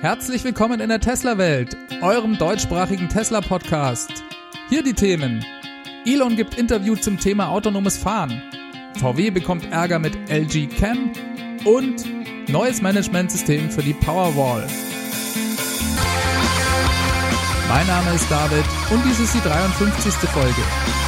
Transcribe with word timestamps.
Herzlich 0.00 0.44
willkommen 0.44 0.78
in 0.78 0.90
der 0.90 1.00
Tesla-Welt, 1.00 1.76
eurem 2.02 2.38
deutschsprachigen 2.38 3.08
Tesla-Podcast. 3.08 4.22
Hier 4.68 4.84
die 4.84 4.92
Themen. 4.92 5.44
Elon 6.06 6.36
gibt 6.36 6.56
Interview 6.56 6.94
zum 6.94 7.18
Thema 7.18 7.48
autonomes 7.48 7.98
Fahren. 7.98 8.40
VW 9.00 9.30
bekommt 9.30 9.72
Ärger 9.72 9.98
mit 9.98 10.14
LG 10.30 10.68
Chem 10.68 11.10
und 11.64 12.04
neues 12.48 12.80
Managementsystem 12.80 13.72
für 13.72 13.82
die 13.82 13.92
Powerwall. 13.92 14.68
Mein 17.68 17.86
Name 17.88 18.14
ist 18.14 18.30
David 18.30 18.64
und 18.92 19.04
dies 19.04 19.18
ist 19.18 19.34
die 19.34 19.40
53. 19.40 20.12
Folge. 20.30 21.07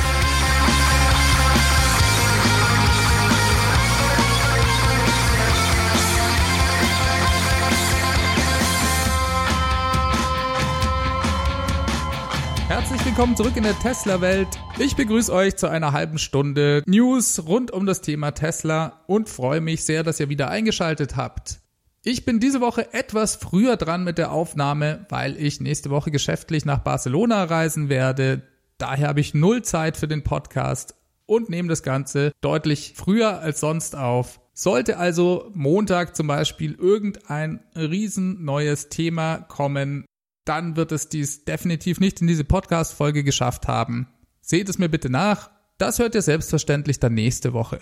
Willkommen 13.10 13.37
zurück 13.37 13.56
in 13.56 13.64
der 13.64 13.77
Tesla-Welt. 13.77 14.46
Ich 14.78 14.95
begrüße 14.95 15.32
euch 15.32 15.56
zu 15.56 15.66
einer 15.66 15.92
halben 15.92 16.16
Stunde 16.16 16.84
News 16.87 17.45
rund 17.45 17.73
um 17.73 17.84
das 17.84 18.02
Thema 18.02 18.30
Tesla 18.30 19.02
und 19.09 19.28
freue 19.28 19.60
mich 19.60 19.83
sehr, 19.83 20.05
dass 20.05 20.20
ihr 20.20 20.28
wieder 20.28 20.48
eingeschaltet 20.48 21.16
habt. 21.16 21.59
Ich 22.05 22.24
bin 22.24 22.38
diese 22.38 22.60
Woche 22.60 22.95
etwas 22.95 23.34
früher 23.34 23.77
dran 23.77 24.05
mit 24.05 24.16
der 24.16 24.30
Aufnahme, 24.30 25.06
weil 25.09 25.36
ich 25.36 25.60
nächste 25.60 25.91
Woche 25.91 26.12
geschäftlich 26.12 26.64
nach 26.64 26.78
Barcelona 26.78 27.42
reisen 27.42 27.88
werde. 27.88 28.42
Daher 28.78 29.09
habe 29.09 29.19
ich 29.19 29.34
null 29.34 29.62
Zeit 29.62 29.97
für 29.97 30.06
den 30.06 30.22
Podcast 30.22 30.95
und 31.27 31.50
nehme 31.50 31.69
das 31.69 31.83
Ganze 31.83 32.30
deutlich 32.41 32.92
früher 32.95 33.41
als 33.41 33.58
sonst 33.58 33.97
auf. 33.97 34.41
Sollte 34.55 34.98
also 34.98 35.50
Montag 35.52 36.14
zum 36.14 36.28
Beispiel 36.28 36.74
irgendein 36.74 37.58
riesen 37.74 38.45
neues 38.45 38.88
Thema 38.88 39.38
kommen, 39.38 40.05
dann 40.45 40.77
wird 40.77 40.93
es 40.93 41.09
dies 41.09 41.45
definitiv 41.45 42.01
nicht 42.01 42.20
in 42.20 42.27
diese 42.27 42.45
Podcast-Folge 42.45 43.25
geschafft 43.25 43.69
haben. 43.69 44.09
Seht 44.41 44.69
es 44.69 44.78
mir 44.78 44.89
bitte 44.89 45.11
nach. 45.11 45.51
Das 45.78 45.98
hört 45.98 46.14
ihr 46.14 46.23
selbstverständlich 46.23 46.98
dann 46.98 47.14
nächste 47.14 47.53
Woche. 47.53 47.81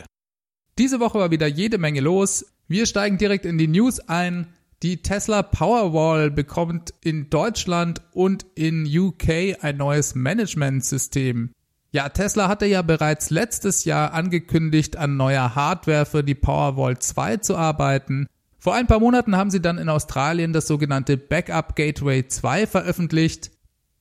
Diese 0.78 1.00
Woche 1.00 1.18
war 1.18 1.30
wieder 1.30 1.46
jede 1.46 1.78
Menge 1.78 2.00
los. 2.00 2.46
Wir 2.68 2.86
steigen 2.86 3.18
direkt 3.18 3.44
in 3.44 3.58
die 3.58 3.68
News 3.68 4.00
ein. 4.00 4.54
Die 4.82 5.02
Tesla 5.02 5.42
Powerwall 5.42 6.30
bekommt 6.30 6.94
in 7.02 7.30
Deutschland 7.30 8.00
und 8.12 8.46
in 8.54 8.86
UK 8.86 9.56
ein 9.60 9.76
neues 9.76 10.14
Managementsystem. 10.14 11.50
Ja, 11.90 12.10
Tesla 12.10 12.48
hatte 12.48 12.66
ja 12.66 12.82
bereits 12.82 13.30
letztes 13.30 13.84
Jahr 13.84 14.12
angekündigt, 14.12 14.96
an 14.96 15.16
neuer 15.16 15.54
Hardware 15.56 16.06
für 16.06 16.22
die 16.22 16.34
Powerwall 16.34 16.98
2 16.98 17.38
zu 17.38 17.56
arbeiten. 17.56 18.28
Vor 18.68 18.74
ein 18.74 18.86
paar 18.86 19.00
Monaten 19.00 19.34
haben 19.34 19.50
sie 19.50 19.62
dann 19.62 19.78
in 19.78 19.88
Australien 19.88 20.52
das 20.52 20.66
sogenannte 20.66 21.16
Backup 21.16 21.74
Gateway 21.74 22.28
2 22.28 22.66
veröffentlicht. 22.66 23.50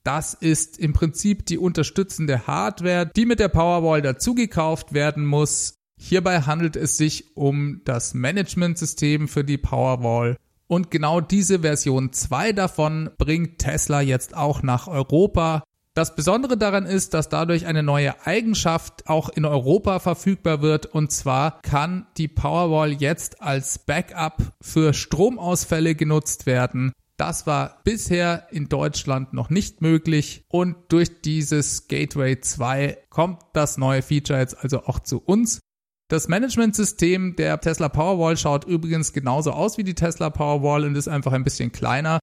Das 0.03 0.33
ist 0.33 0.77
im 0.77 0.91
Prinzip 0.91 1.45
die 1.45 1.57
unterstützende 1.57 2.47
Hardware, 2.47 3.05
die 3.05 3.25
mit 3.25 3.39
der 3.39 3.47
Powerwall 3.47 4.01
dazugekauft 4.01 4.93
werden 4.93 5.25
muss. 5.25 5.75
Hierbei 5.97 6.41
handelt 6.41 6.75
es 6.75 6.97
sich 6.97 7.37
um 7.37 7.79
das 7.85 8.13
Managementsystem 8.13 9.29
für 9.29 9.45
die 9.45 9.57
Powerwall. 9.57 10.35
Und 10.67 10.91
genau 10.91 11.21
diese 11.21 11.59
Version 11.59 12.11
2 12.11 12.51
davon 12.51 13.09
bringt 13.17 13.59
Tesla 13.59 14.01
jetzt 14.01 14.35
auch 14.35 14.63
nach 14.63 14.89
Europa. 14.89 15.63
Das 15.97 16.15
Besondere 16.15 16.59
daran 16.59 16.85
ist, 16.85 17.15
dass 17.15 17.27
dadurch 17.27 17.65
eine 17.65 17.81
neue 17.81 18.23
Eigenschaft 18.23 19.07
auch 19.07 19.29
in 19.29 19.45
Europa 19.45 19.97
verfügbar 19.97 20.61
wird 20.61 20.85
und 20.85 21.11
zwar 21.11 21.59
kann 21.63 22.05
die 22.17 22.27
Powerwall 22.27 22.91
jetzt 22.93 23.41
als 23.41 23.79
Backup 23.79 24.53
für 24.61 24.93
Stromausfälle 24.93 25.95
genutzt 25.95 26.45
werden. 26.45 26.93
Das 27.17 27.47
war 27.47 27.81
bisher 27.83 28.45
in 28.51 28.69
Deutschland 28.69 29.33
noch 29.33 29.49
nicht 29.49 29.81
möglich 29.81 30.43
und 30.49 30.75
durch 30.89 31.21
dieses 31.21 31.87
Gateway 31.87 32.39
2 32.39 32.99
kommt 33.09 33.41
das 33.53 33.79
neue 33.79 34.03
Feature 34.03 34.37
jetzt 34.37 34.55
also 34.61 34.83
auch 34.83 34.99
zu 34.99 35.17
uns. 35.17 35.61
Das 36.09 36.27
Managementsystem 36.27 37.35
der 37.37 37.59
Tesla 37.59 37.89
Powerwall 37.89 38.37
schaut 38.37 38.65
übrigens 38.65 39.13
genauso 39.13 39.49
aus 39.49 39.79
wie 39.79 39.83
die 39.83 39.95
Tesla 39.95 40.29
Powerwall 40.29 40.83
und 40.83 40.95
ist 40.95 41.07
einfach 41.07 41.33
ein 41.33 41.43
bisschen 41.43 41.71
kleiner. 41.71 42.19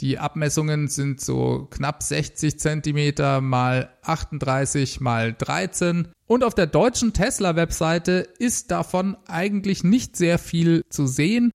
Die 0.00 0.18
Abmessungen 0.18 0.86
sind 0.86 1.20
so 1.20 1.66
knapp 1.70 2.04
60 2.04 2.60
Zentimeter 2.60 3.40
mal 3.40 3.90
38 4.02 5.00
mal 5.00 5.34
13. 5.34 6.08
Und 6.26 6.44
auf 6.44 6.54
der 6.54 6.68
deutschen 6.68 7.12
Tesla-Webseite 7.12 8.28
ist 8.38 8.70
davon 8.70 9.16
eigentlich 9.26 9.82
nicht 9.82 10.16
sehr 10.16 10.38
viel 10.38 10.84
zu 10.88 11.08
sehen. 11.08 11.50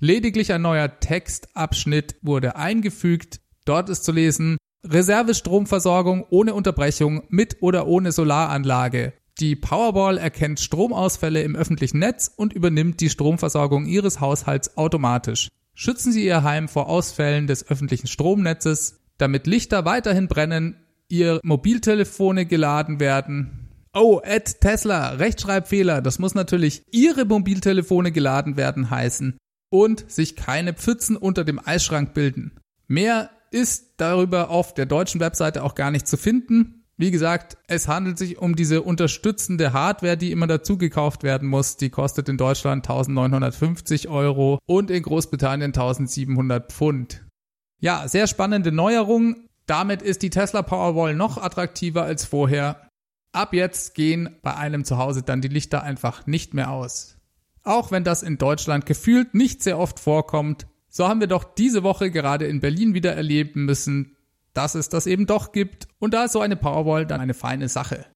Lediglich 0.00 0.52
ein 0.52 0.62
neuer 0.62 1.00
Textabschnitt 1.00 2.16
wurde 2.22 2.56
eingefügt. 2.56 3.40
Dort 3.66 3.90
ist 3.90 4.04
zu 4.04 4.12
lesen, 4.12 4.56
Reservestromversorgung 4.84 6.24
ohne 6.30 6.54
Unterbrechung 6.54 7.24
mit 7.28 7.58
oder 7.60 7.86
ohne 7.86 8.10
Solaranlage. 8.10 9.12
Die 9.38 9.54
Powerball 9.54 10.18
erkennt 10.18 10.60
Stromausfälle 10.60 11.42
im 11.42 11.56
öffentlichen 11.56 11.98
Netz 11.98 12.32
und 12.34 12.52
übernimmt 12.52 13.00
die 13.00 13.10
Stromversorgung 13.10 13.86
Ihres 13.86 14.20
Haushalts 14.20 14.76
automatisch. 14.76 15.48
Schützen 15.74 16.12
Sie 16.12 16.24
Ihr 16.24 16.42
Heim 16.42 16.68
vor 16.68 16.88
Ausfällen 16.88 17.46
des 17.46 17.68
öffentlichen 17.68 18.06
Stromnetzes, 18.06 19.00
damit 19.18 19.46
Lichter 19.46 19.84
weiterhin 19.84 20.28
brennen, 20.28 20.76
Ihr 21.08 21.40
Mobiltelefone 21.42 22.46
geladen 22.46 23.00
werden. 23.00 23.68
Oh, 23.94 24.20
Ed 24.24 24.60
Tesla, 24.60 25.10
Rechtschreibfehler, 25.10 26.00
das 26.00 26.18
muss 26.18 26.34
natürlich 26.34 26.82
Ihre 26.90 27.26
Mobiltelefone 27.26 28.12
geladen 28.12 28.56
werden 28.56 28.90
heißen 28.90 29.36
und 29.70 30.10
sich 30.10 30.36
keine 30.36 30.72
Pfützen 30.72 31.16
unter 31.16 31.44
dem 31.44 31.58
Eisschrank 31.58 32.14
bilden. 32.14 32.58
Mehr 32.88 33.30
ist 33.50 33.94
darüber 33.98 34.50
auf 34.50 34.74
der 34.74 34.86
deutschen 34.86 35.20
Webseite 35.20 35.62
auch 35.62 35.74
gar 35.74 35.90
nicht 35.90 36.06
zu 36.06 36.16
finden. 36.16 36.81
Wie 36.96 37.10
gesagt, 37.10 37.56
es 37.66 37.88
handelt 37.88 38.18
sich 38.18 38.38
um 38.38 38.54
diese 38.54 38.82
unterstützende 38.82 39.72
Hardware, 39.72 40.16
die 40.16 40.30
immer 40.30 40.46
dazu 40.46 40.76
gekauft 40.76 41.22
werden 41.22 41.48
muss. 41.48 41.76
Die 41.76 41.90
kostet 41.90 42.28
in 42.28 42.36
Deutschland 42.36 42.88
1950 42.88 44.08
Euro 44.08 44.58
und 44.66 44.90
in 44.90 45.02
Großbritannien 45.02 45.70
1700 45.70 46.70
Pfund. 46.70 47.24
Ja, 47.80 48.06
sehr 48.06 48.26
spannende 48.26 48.72
Neuerung. 48.72 49.48
Damit 49.66 50.02
ist 50.02 50.22
die 50.22 50.30
Tesla 50.30 50.62
Powerwall 50.62 51.14
noch 51.14 51.38
attraktiver 51.38 52.02
als 52.02 52.24
vorher. 52.24 52.88
Ab 53.32 53.54
jetzt 53.54 53.94
gehen 53.94 54.36
bei 54.42 54.54
einem 54.54 54.84
zu 54.84 54.98
Hause 54.98 55.22
dann 55.22 55.40
die 55.40 55.48
Lichter 55.48 55.82
einfach 55.82 56.26
nicht 56.26 56.52
mehr 56.52 56.70
aus. 56.70 57.16
Auch 57.64 57.90
wenn 57.90 58.04
das 58.04 58.22
in 58.22 58.38
Deutschland 58.38 58.86
gefühlt 58.86 59.34
nicht 59.34 59.62
sehr 59.62 59.78
oft 59.78 59.98
vorkommt, 59.98 60.66
so 60.88 61.08
haben 61.08 61.20
wir 61.20 61.26
doch 61.26 61.44
diese 61.44 61.82
Woche 61.82 62.10
gerade 62.10 62.46
in 62.46 62.60
Berlin 62.60 62.92
wieder 62.92 63.14
erleben 63.14 63.64
müssen, 63.64 64.16
dass 64.54 64.74
es 64.74 64.88
das 64.88 65.06
eben 65.06 65.26
doch 65.26 65.52
gibt 65.52 65.88
und 65.98 66.14
da 66.14 66.24
ist 66.24 66.32
so 66.32 66.40
eine 66.40 66.56
Powerwall 66.56 67.06
dann 67.06 67.20
eine 67.20 67.34
feine 67.34 67.68
Sache. 67.68 68.06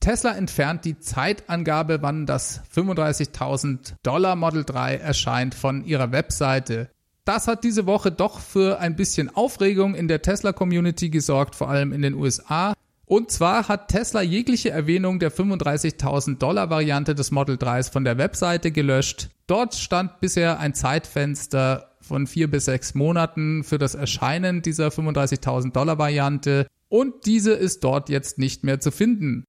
Tesla 0.00 0.36
entfernt 0.36 0.84
die 0.84 0.98
Zeitangabe, 0.98 2.02
wann 2.02 2.26
das 2.26 2.62
35.000 2.74 3.94
Dollar 4.02 4.36
Model 4.36 4.64
3 4.64 4.96
erscheint 4.96 5.54
von 5.54 5.84
ihrer 5.84 6.12
Webseite. 6.12 6.90
Das 7.24 7.48
hat 7.48 7.64
diese 7.64 7.86
Woche 7.86 8.12
doch 8.12 8.38
für 8.38 8.78
ein 8.78 8.94
bisschen 8.94 9.34
Aufregung 9.34 9.96
in 9.96 10.06
der 10.06 10.22
Tesla-Community 10.22 11.10
gesorgt, 11.10 11.56
vor 11.56 11.68
allem 11.68 11.92
in 11.92 12.02
den 12.02 12.14
USA. 12.14 12.74
Und 13.04 13.32
zwar 13.32 13.66
hat 13.68 13.88
Tesla 13.88 14.22
jegliche 14.22 14.70
Erwähnung 14.70 15.18
der 15.18 15.32
35.000 15.32 16.38
Dollar 16.38 16.70
Variante 16.70 17.14
des 17.14 17.32
Model 17.32 17.56
3s 17.56 17.90
von 17.90 18.04
der 18.04 18.18
Webseite 18.18 18.70
gelöscht. 18.70 19.30
Dort 19.48 19.74
stand 19.74 20.20
bisher 20.20 20.60
ein 20.60 20.74
Zeitfenster 20.74 21.95
von 22.06 22.26
vier 22.26 22.50
bis 22.50 22.66
sechs 22.66 22.94
Monaten 22.94 23.64
für 23.64 23.78
das 23.78 23.94
Erscheinen 23.94 24.62
dieser 24.62 24.88
35.000 24.88 25.72
Dollar 25.72 25.98
Variante 25.98 26.66
und 26.88 27.26
diese 27.26 27.52
ist 27.52 27.82
dort 27.84 28.08
jetzt 28.08 28.38
nicht 28.38 28.64
mehr 28.64 28.80
zu 28.80 28.90
finden. 28.90 29.44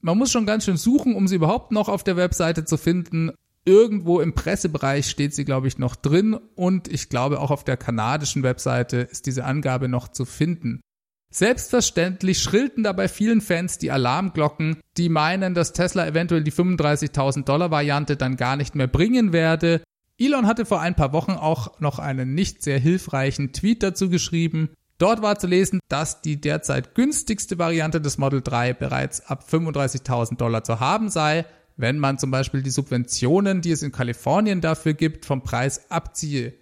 Man 0.00 0.18
muss 0.18 0.32
schon 0.32 0.46
ganz 0.46 0.64
schön 0.64 0.76
suchen, 0.76 1.14
um 1.14 1.28
sie 1.28 1.36
überhaupt 1.36 1.70
noch 1.70 1.88
auf 1.88 2.02
der 2.02 2.16
Webseite 2.16 2.64
zu 2.64 2.76
finden. 2.76 3.30
Irgendwo 3.64 4.20
im 4.20 4.34
Pressebereich 4.34 5.08
steht 5.08 5.32
sie, 5.32 5.44
glaube 5.44 5.68
ich, 5.68 5.78
noch 5.78 5.94
drin 5.94 6.34
und 6.56 6.88
ich 6.88 7.08
glaube 7.08 7.38
auch 7.38 7.52
auf 7.52 7.62
der 7.62 7.76
kanadischen 7.76 8.42
Webseite 8.42 8.96
ist 8.96 9.26
diese 9.26 9.44
Angabe 9.44 9.86
noch 9.86 10.08
zu 10.08 10.24
finden. 10.24 10.80
Selbstverständlich 11.30 12.42
schrillten 12.42 12.82
dabei 12.82 13.08
vielen 13.08 13.40
Fans 13.40 13.78
die 13.78 13.92
Alarmglocken, 13.92 14.78
die 14.96 15.08
meinen, 15.08 15.54
dass 15.54 15.72
Tesla 15.72 16.06
eventuell 16.06 16.42
die 16.42 16.52
35.000 16.52 17.44
Dollar 17.44 17.70
Variante 17.70 18.16
dann 18.16 18.36
gar 18.36 18.56
nicht 18.56 18.74
mehr 18.74 18.88
bringen 18.88 19.32
werde 19.32 19.82
Elon 20.24 20.46
hatte 20.46 20.64
vor 20.64 20.80
ein 20.80 20.94
paar 20.94 21.12
Wochen 21.12 21.32
auch 21.32 21.80
noch 21.80 21.98
einen 21.98 22.34
nicht 22.34 22.62
sehr 22.62 22.78
hilfreichen 22.78 23.52
Tweet 23.52 23.82
dazu 23.82 24.08
geschrieben. 24.08 24.70
Dort 24.98 25.20
war 25.20 25.36
zu 25.36 25.48
lesen, 25.48 25.80
dass 25.88 26.22
die 26.22 26.40
derzeit 26.40 26.94
günstigste 26.94 27.58
Variante 27.58 28.00
des 28.00 28.18
Model 28.18 28.40
3 28.40 28.72
bereits 28.74 29.26
ab 29.26 29.44
35.000 29.50 30.36
Dollar 30.36 30.62
zu 30.62 30.78
haben 30.78 31.08
sei, 31.08 31.44
wenn 31.76 31.98
man 31.98 32.18
zum 32.18 32.30
Beispiel 32.30 32.62
die 32.62 32.70
Subventionen, 32.70 33.62
die 33.62 33.72
es 33.72 33.82
in 33.82 33.90
Kalifornien 33.90 34.60
dafür 34.60 34.94
gibt, 34.94 35.24
vom 35.26 35.42
Preis 35.42 35.90
abziehe. 35.90 36.54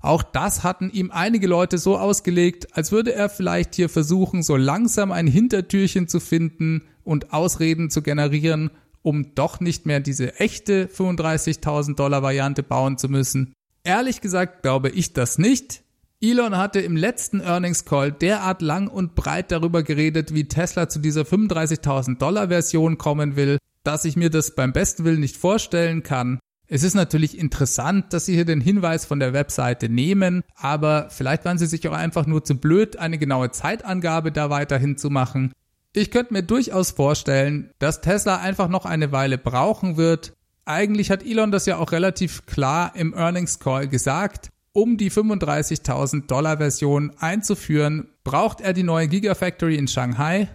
Auch 0.00 0.22
das 0.22 0.62
hatten 0.62 0.88
ihm 0.90 1.10
einige 1.10 1.48
Leute 1.48 1.78
so 1.78 1.98
ausgelegt, 1.98 2.76
als 2.76 2.92
würde 2.92 3.12
er 3.12 3.28
vielleicht 3.28 3.74
hier 3.74 3.88
versuchen, 3.88 4.44
so 4.44 4.56
langsam 4.56 5.10
ein 5.10 5.26
Hintertürchen 5.26 6.06
zu 6.06 6.20
finden 6.20 6.82
und 7.02 7.32
Ausreden 7.32 7.90
zu 7.90 8.02
generieren, 8.02 8.70
um 9.02 9.34
doch 9.34 9.60
nicht 9.60 9.86
mehr 9.86 10.00
diese 10.00 10.38
echte 10.40 10.86
35.000 10.86 11.96
Dollar 11.96 12.22
Variante 12.22 12.62
bauen 12.62 12.98
zu 12.98 13.08
müssen. 13.08 13.52
Ehrlich 13.84 14.20
gesagt 14.20 14.62
glaube 14.62 14.90
ich 14.90 15.12
das 15.12 15.38
nicht. 15.38 15.82
Elon 16.22 16.58
hatte 16.58 16.80
im 16.80 16.96
letzten 16.96 17.40
Earnings 17.40 17.86
Call 17.86 18.12
derart 18.12 18.60
lang 18.60 18.88
und 18.88 19.14
breit 19.14 19.50
darüber 19.50 19.82
geredet, 19.82 20.34
wie 20.34 20.48
Tesla 20.48 20.88
zu 20.88 20.98
dieser 20.98 21.22
35.000 21.22 22.18
Dollar 22.18 22.48
Version 22.48 22.98
kommen 22.98 23.36
will, 23.36 23.56
dass 23.84 24.04
ich 24.04 24.16
mir 24.16 24.28
das 24.28 24.54
beim 24.54 24.72
besten 24.72 25.04
Willen 25.04 25.20
nicht 25.20 25.38
vorstellen 25.38 26.02
kann. 26.02 26.38
Es 26.72 26.82
ist 26.84 26.94
natürlich 26.94 27.36
interessant, 27.36 28.12
dass 28.12 28.26
Sie 28.26 28.34
hier 28.34 28.44
den 28.44 28.60
Hinweis 28.60 29.04
von 29.04 29.18
der 29.18 29.32
Webseite 29.32 29.88
nehmen, 29.88 30.44
aber 30.54 31.08
vielleicht 31.10 31.44
waren 31.44 31.58
Sie 31.58 31.66
sich 31.66 31.88
auch 31.88 31.94
einfach 31.94 32.26
nur 32.26 32.44
zu 32.44 32.54
blöd, 32.54 32.96
eine 32.96 33.18
genaue 33.18 33.50
Zeitangabe 33.50 34.30
da 34.30 34.50
weiterhin 34.50 34.96
zu 34.96 35.10
machen. 35.10 35.52
Ich 35.92 36.12
könnte 36.12 36.32
mir 36.32 36.44
durchaus 36.44 36.92
vorstellen, 36.92 37.72
dass 37.80 38.00
Tesla 38.00 38.38
einfach 38.38 38.68
noch 38.68 38.86
eine 38.86 39.10
Weile 39.10 39.38
brauchen 39.38 39.96
wird. 39.96 40.34
Eigentlich 40.64 41.10
hat 41.10 41.24
Elon 41.24 41.50
das 41.50 41.66
ja 41.66 41.78
auch 41.78 41.90
relativ 41.90 42.46
klar 42.46 42.92
im 42.94 43.12
Earnings 43.12 43.58
Call 43.58 43.88
gesagt. 43.88 44.50
Um 44.72 44.96
die 44.96 45.10
35.000 45.10 46.28
Dollar 46.28 46.58
Version 46.58 47.10
einzuführen, 47.18 48.08
braucht 48.22 48.60
er 48.60 48.72
die 48.72 48.84
neue 48.84 49.08
Gigafactory 49.08 49.74
in 49.74 49.88
Shanghai. 49.88 50.48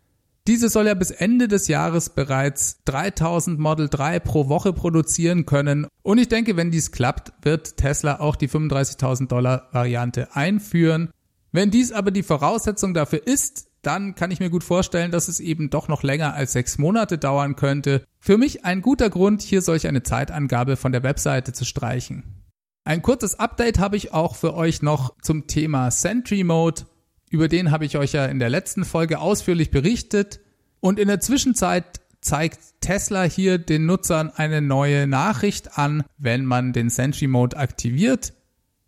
Diese 0.47 0.69
soll 0.69 0.87
ja 0.87 0.93
bis 0.93 1.11
Ende 1.11 1.49
des 1.49 1.67
Jahres 1.67 2.11
bereits 2.11 2.81
3000 2.85 3.59
Model 3.59 3.89
3 3.89 4.21
pro 4.21 4.47
Woche 4.47 4.71
produzieren 4.71 5.45
können. 5.45 5.87
Und 6.01 6.17
ich 6.17 6.29
denke, 6.29 6.55
wenn 6.55 6.71
dies 6.71 6.93
klappt, 6.93 7.33
wird 7.41 7.75
Tesla 7.75 8.21
auch 8.21 8.37
die 8.37 8.47
35.000 8.47 9.27
Dollar 9.27 9.67
Variante 9.73 10.33
einführen. 10.33 11.09
Wenn 11.51 11.71
dies 11.71 11.91
aber 11.91 12.11
die 12.11 12.23
Voraussetzung 12.23 12.93
dafür 12.93 13.25
ist, 13.27 13.67
dann 13.85 14.15
kann 14.15 14.31
ich 14.31 14.39
mir 14.39 14.49
gut 14.49 14.63
vorstellen, 14.63 15.11
dass 15.11 15.27
es 15.27 15.39
eben 15.39 15.69
doch 15.69 15.87
noch 15.87 16.03
länger 16.03 16.33
als 16.33 16.53
sechs 16.53 16.77
Monate 16.77 17.17
dauern 17.17 17.55
könnte. 17.55 18.03
Für 18.19 18.37
mich 18.37 18.65
ein 18.65 18.81
guter 18.81 19.09
Grund, 19.09 19.41
hier 19.41 19.61
solch 19.61 19.87
eine 19.87 20.03
Zeitangabe 20.03 20.75
von 20.75 20.91
der 20.91 21.03
Webseite 21.03 21.53
zu 21.53 21.65
streichen. 21.65 22.23
Ein 22.83 23.01
kurzes 23.01 23.39
Update 23.39 23.79
habe 23.79 23.97
ich 23.97 24.13
auch 24.13 24.35
für 24.35 24.53
euch 24.53 24.81
noch 24.81 25.15
zum 25.21 25.47
Thema 25.47 25.91
Sentry 25.91 26.43
Mode. 26.43 26.83
Über 27.29 27.47
den 27.47 27.71
habe 27.71 27.85
ich 27.85 27.97
euch 27.97 28.13
ja 28.13 28.25
in 28.25 28.39
der 28.39 28.49
letzten 28.49 28.85
Folge 28.85 29.19
ausführlich 29.19 29.71
berichtet. 29.71 30.39
Und 30.79 30.99
in 30.99 31.07
der 31.07 31.19
Zwischenzeit 31.19 32.01
zeigt 32.21 32.59
Tesla 32.81 33.23
hier 33.23 33.57
den 33.57 33.85
Nutzern 33.85 34.29
eine 34.29 34.61
neue 34.61 35.07
Nachricht 35.07 35.77
an, 35.77 36.03
wenn 36.17 36.45
man 36.45 36.73
den 36.73 36.89
Sentry 36.89 37.27
Mode 37.27 37.57
aktiviert. 37.57 38.33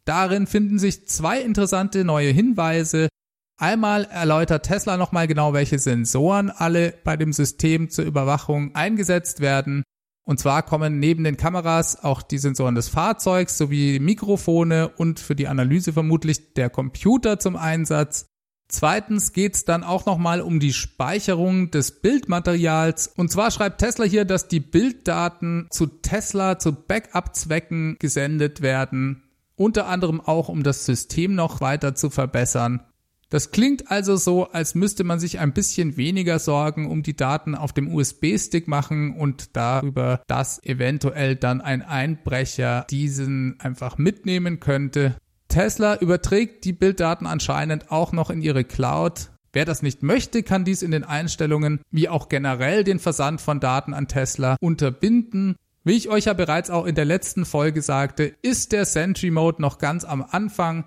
Darin 0.05 0.47
finden 0.47 0.79
sich 0.79 1.07
zwei 1.07 1.41
interessante 1.41 2.05
neue 2.05 2.29
Hinweise. 2.29 3.09
Einmal 3.59 4.05
erläutert 4.05 4.67
Tesla 4.67 4.97
nochmal 4.97 5.27
genau, 5.27 5.51
welche 5.51 5.79
Sensoren 5.79 6.51
alle 6.51 6.93
bei 7.03 7.17
dem 7.17 7.33
System 7.33 7.89
zur 7.89 8.05
Überwachung 8.05 8.75
eingesetzt 8.75 9.39
werden. 9.39 9.83
Und 10.23 10.39
zwar 10.39 10.61
kommen 10.61 10.99
neben 10.99 11.23
den 11.23 11.37
Kameras 11.37 12.03
auch 12.03 12.21
die 12.21 12.37
Sensoren 12.37 12.75
des 12.75 12.89
Fahrzeugs 12.89 13.57
sowie 13.57 13.99
Mikrofone 13.99 14.89
und 14.89 15.19
für 15.19 15.35
die 15.35 15.47
Analyse 15.47 15.93
vermutlich 15.93 16.53
der 16.53 16.69
Computer 16.69 17.39
zum 17.39 17.55
Einsatz. 17.55 18.27
Zweitens 18.69 19.31
geht's 19.31 19.65
dann 19.65 19.83
auch 19.83 20.05
nochmal 20.05 20.41
um 20.41 20.59
die 20.59 20.73
Speicherung 20.73 21.71
des 21.71 22.01
Bildmaterials. 22.01 23.07
Und 23.07 23.31
zwar 23.31 23.49
schreibt 23.49 23.79
Tesla 23.79 24.05
hier, 24.05 24.25
dass 24.25 24.49
die 24.49 24.59
Bilddaten 24.59 25.67
zu 25.71 25.87
Tesla 25.87 26.59
zu 26.59 26.73
Backup-Zwecken 26.73 27.95
gesendet 27.97 28.61
werden. 28.61 29.23
Unter 29.55 29.87
anderem 29.87 30.21
auch, 30.21 30.49
um 30.49 30.61
das 30.61 30.85
System 30.85 31.33
noch 31.33 31.61
weiter 31.61 31.95
zu 31.95 32.09
verbessern. 32.09 32.83
Das 33.29 33.51
klingt 33.51 33.91
also 33.91 34.15
so, 34.15 34.49
als 34.51 34.73
müsste 34.73 35.03
man 35.03 35.19
sich 35.19 35.39
ein 35.39 35.51
bisschen 35.51 35.97
weniger 35.97 36.39
Sorgen 36.39 36.89
um 36.89 37.03
die 37.03 37.15
Daten 37.15 37.55
auf 37.55 37.73
dem 37.73 37.93
USB-Stick 37.93 38.67
machen 38.67 39.15
und 39.15 39.55
darüber, 39.57 40.21
dass 40.27 40.63
eventuell 40.63 41.35
dann 41.35 41.59
ein 41.59 41.81
Einbrecher 41.81 42.85
diesen 42.89 43.59
einfach 43.59 43.97
mitnehmen 43.97 44.61
könnte. 44.61 45.15
Tesla 45.49 45.95
überträgt 45.95 46.63
die 46.63 46.73
Bilddaten 46.73 47.27
anscheinend 47.27 47.91
auch 47.91 48.13
noch 48.13 48.29
in 48.29 48.41
ihre 48.41 48.63
Cloud. 48.63 49.29
Wer 49.51 49.65
das 49.65 49.81
nicht 49.81 50.03
möchte, 50.03 50.43
kann 50.43 50.65
dies 50.65 50.81
in 50.81 50.91
den 50.91 51.03
Einstellungen 51.03 51.81
wie 51.91 52.09
auch 52.09 52.29
generell 52.29 52.83
den 52.83 52.99
Versand 52.99 53.41
von 53.41 53.59
Daten 53.59 53.93
an 53.93 54.07
Tesla 54.07 54.55
unterbinden. 54.61 55.55
Wie 55.83 55.95
ich 55.95 56.09
euch 56.09 56.25
ja 56.25 56.33
bereits 56.33 56.69
auch 56.69 56.85
in 56.85 56.95
der 56.95 57.05
letzten 57.05 57.45
Folge 57.45 57.81
sagte, 57.81 58.35
ist 58.41 58.71
der 58.71 58.85
Sentry 58.85 59.31
Mode 59.31 59.61
noch 59.61 59.77
ganz 59.77 60.03
am 60.03 60.21
Anfang. 60.21 60.85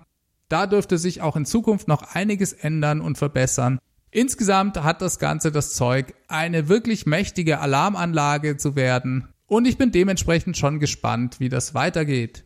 Da 0.51 0.67
dürfte 0.67 0.97
sich 0.97 1.21
auch 1.21 1.37
in 1.37 1.45
Zukunft 1.45 1.87
noch 1.87 2.13
einiges 2.13 2.51
ändern 2.51 2.99
und 2.99 3.17
verbessern. 3.17 3.79
Insgesamt 4.11 4.83
hat 4.83 5.01
das 5.01 5.17
Ganze 5.17 5.49
das 5.49 5.75
Zeug, 5.75 6.13
eine 6.27 6.67
wirklich 6.67 7.05
mächtige 7.05 7.61
Alarmanlage 7.61 8.57
zu 8.57 8.75
werden. 8.75 9.29
Und 9.47 9.65
ich 9.65 9.77
bin 9.77 9.93
dementsprechend 9.93 10.57
schon 10.57 10.81
gespannt, 10.81 11.39
wie 11.39 11.47
das 11.47 11.73
weitergeht. 11.73 12.43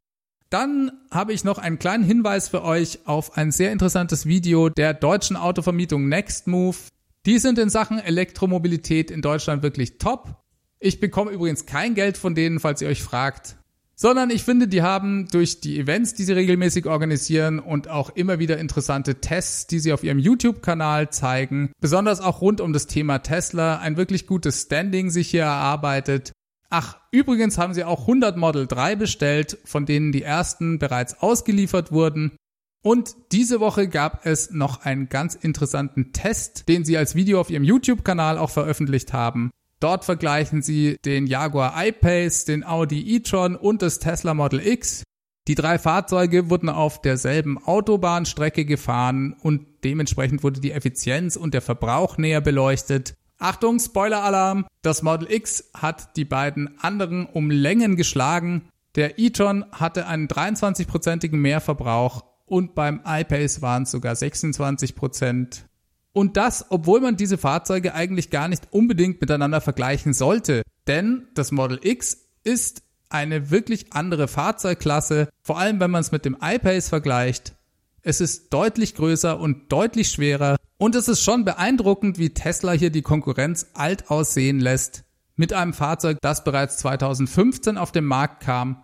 Dann 0.51 0.91
habe 1.09 1.33
ich 1.33 1.43
noch 1.43 1.57
einen 1.57 1.79
kleinen 1.79 2.03
Hinweis 2.03 2.47
für 2.47 2.63
euch 2.63 2.99
auf 3.07 3.37
ein 3.37 3.51
sehr 3.51 3.71
interessantes 3.71 4.27
Video 4.27 4.69
der 4.69 4.93
deutschen 4.93 5.35
Autovermietung 5.35 6.07
Nextmove. 6.07 6.89
Die 7.25 7.39
sind 7.39 7.57
in 7.57 7.71
Sachen 7.71 7.97
Elektromobilität 7.97 9.09
in 9.09 9.23
Deutschland 9.23 9.63
wirklich 9.63 9.97
top. 9.97 10.43
Ich 10.79 10.99
bekomme 10.99 11.31
übrigens 11.31 11.65
kein 11.65 11.95
Geld 11.95 12.17
von 12.17 12.35
denen, 12.35 12.59
falls 12.59 12.83
ihr 12.83 12.87
euch 12.87 13.01
fragt 13.01 13.57
sondern 13.95 14.29
ich 14.29 14.43
finde, 14.43 14.67
die 14.67 14.81
haben 14.81 15.27
durch 15.31 15.61
die 15.61 15.79
Events, 15.79 16.13
die 16.13 16.23
sie 16.23 16.33
regelmäßig 16.33 16.85
organisieren 16.85 17.59
und 17.59 17.87
auch 17.87 18.09
immer 18.09 18.39
wieder 18.39 18.57
interessante 18.57 19.21
Tests, 19.21 19.67
die 19.67 19.79
sie 19.79 19.93
auf 19.93 20.03
ihrem 20.03 20.19
YouTube-Kanal 20.19 21.09
zeigen, 21.09 21.71
besonders 21.79 22.19
auch 22.19 22.41
rund 22.41 22.59
um 22.61 22.73
das 22.73 22.87
Thema 22.87 23.19
Tesla, 23.19 23.77
ein 23.77 23.97
wirklich 23.97 24.27
gutes 24.27 24.63
Standing 24.63 25.09
sich 25.09 25.29
hier 25.29 25.43
erarbeitet. 25.43 26.33
Ach, 26.69 26.97
übrigens 27.11 27.57
haben 27.57 27.73
sie 27.73 27.85
auch 27.85 28.01
100 28.01 28.35
Model 28.37 28.67
3 28.67 28.97
bestellt, 28.97 29.57
von 29.63 29.85
denen 29.85 30.11
die 30.11 30.23
ersten 30.23 30.77
bereits 30.77 31.21
ausgeliefert 31.21 31.91
wurden. 31.91 32.33
Und 32.81 33.15
diese 33.31 33.59
Woche 33.59 33.87
gab 33.87 34.25
es 34.25 34.51
noch 34.51 34.83
einen 34.83 35.09
ganz 35.09 35.35
interessanten 35.35 36.11
Test, 36.11 36.67
den 36.67 36.85
sie 36.85 36.97
als 36.97 37.15
Video 37.15 37.39
auf 37.39 37.49
ihrem 37.49 37.63
YouTube-Kanal 37.63 38.37
auch 38.37 38.49
veröffentlicht 38.49 39.13
haben. 39.13 39.51
Dort 39.85 40.03
vergleichen 40.03 40.63
sie 40.63 40.97
den 41.05 41.27
Jaguar 41.27 41.75
I-Pace, 41.77 42.45
den 42.45 42.63
Audi 42.65 43.17
e-tron 43.17 43.55
und 43.55 43.83
das 43.83 43.99
Tesla 43.99 44.33
Model 44.33 44.65
X. 44.65 45.03
Die 45.47 45.53
drei 45.53 45.77
Fahrzeuge 45.77 46.49
wurden 46.49 46.69
auf 46.69 47.01
derselben 47.01 47.63
Autobahnstrecke 47.63 48.65
gefahren 48.65 49.35
und 49.43 49.67
dementsprechend 49.83 50.41
wurde 50.41 50.59
die 50.59 50.71
Effizienz 50.71 51.35
und 51.35 51.53
der 51.53 51.61
Verbrauch 51.61 52.17
näher 52.17 52.41
beleuchtet. 52.41 53.13
Achtung, 53.37 53.79
Spoiler-Alarm! 53.79 54.65
Das 54.81 55.03
Model 55.03 55.31
X 55.31 55.69
hat 55.75 56.17
die 56.17 56.25
beiden 56.25 56.79
anderen 56.79 57.27
um 57.27 57.51
Längen 57.51 57.95
geschlagen. 57.95 58.69
Der 58.95 59.19
e-tron 59.19 59.65
hatte 59.71 60.07
einen 60.07 60.27
23-prozentigen 60.27 61.37
Mehrverbrauch 61.37 62.23
und 62.47 62.73
beim 62.73 63.01
I-Pace 63.05 63.61
waren 63.61 63.83
es 63.83 63.91
sogar 63.91 64.15
26 64.15 64.95
Prozent. 64.95 65.67
Und 66.15 66.37
das, 66.37 66.67
obwohl 66.69 67.01
man 67.01 67.17
diese 67.17 67.37
Fahrzeuge 67.37 67.93
eigentlich 67.93 68.29
gar 68.29 68.47
nicht 68.47 68.69
unbedingt 68.71 69.19
miteinander 69.19 69.59
vergleichen 69.59 70.13
sollte. 70.13 70.61
Denn 70.87 71.27
das 71.33 71.51
Model 71.51 71.77
X 71.83 72.29
ist 72.45 72.83
eine 73.09 73.51
wirklich 73.51 73.91
andere 73.91 74.29
Fahrzeugklasse, 74.29 75.27
vor 75.41 75.59
allem 75.59 75.81
wenn 75.81 75.91
man 75.91 75.99
es 75.99 76.13
mit 76.13 76.23
dem 76.23 76.37
iPace 76.41 76.87
vergleicht. 76.87 77.55
Es 78.01 78.21
ist 78.21 78.53
deutlich 78.53 78.95
größer 78.95 79.37
und 79.37 79.69
deutlich 79.73 80.07
schwerer 80.07 80.55
und 80.77 80.95
es 80.95 81.09
ist 81.09 81.19
schon 81.19 81.43
beeindruckend, 81.43 82.17
wie 82.17 82.29
Tesla 82.29 82.71
hier 82.71 82.91
die 82.91 83.01
Konkurrenz 83.01 83.67
alt 83.73 84.09
aussehen 84.09 84.61
lässt. 84.61 85.03
Mit 85.35 85.51
einem 85.51 85.73
Fahrzeug, 85.73 86.19
das 86.21 86.45
bereits 86.45 86.77
2015 86.77 87.77
auf 87.77 87.91
den 87.91 88.05
Markt 88.05 88.41
kam. 88.41 88.81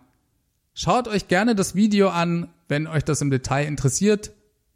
Schaut 0.74 1.08
euch 1.08 1.28
gerne 1.28 1.54
das 1.54 1.74
Video 1.74 2.10
an, 2.10 2.50
wenn 2.68 2.86
euch 2.86 3.04
das 3.04 3.22
im 3.22 3.30
Detail 3.30 3.66
interessiert. 3.66 4.32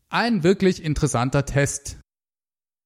Ein 0.09 0.43
wirklich 0.43 0.83
interessanter 0.83 1.45
Test. 1.45 1.99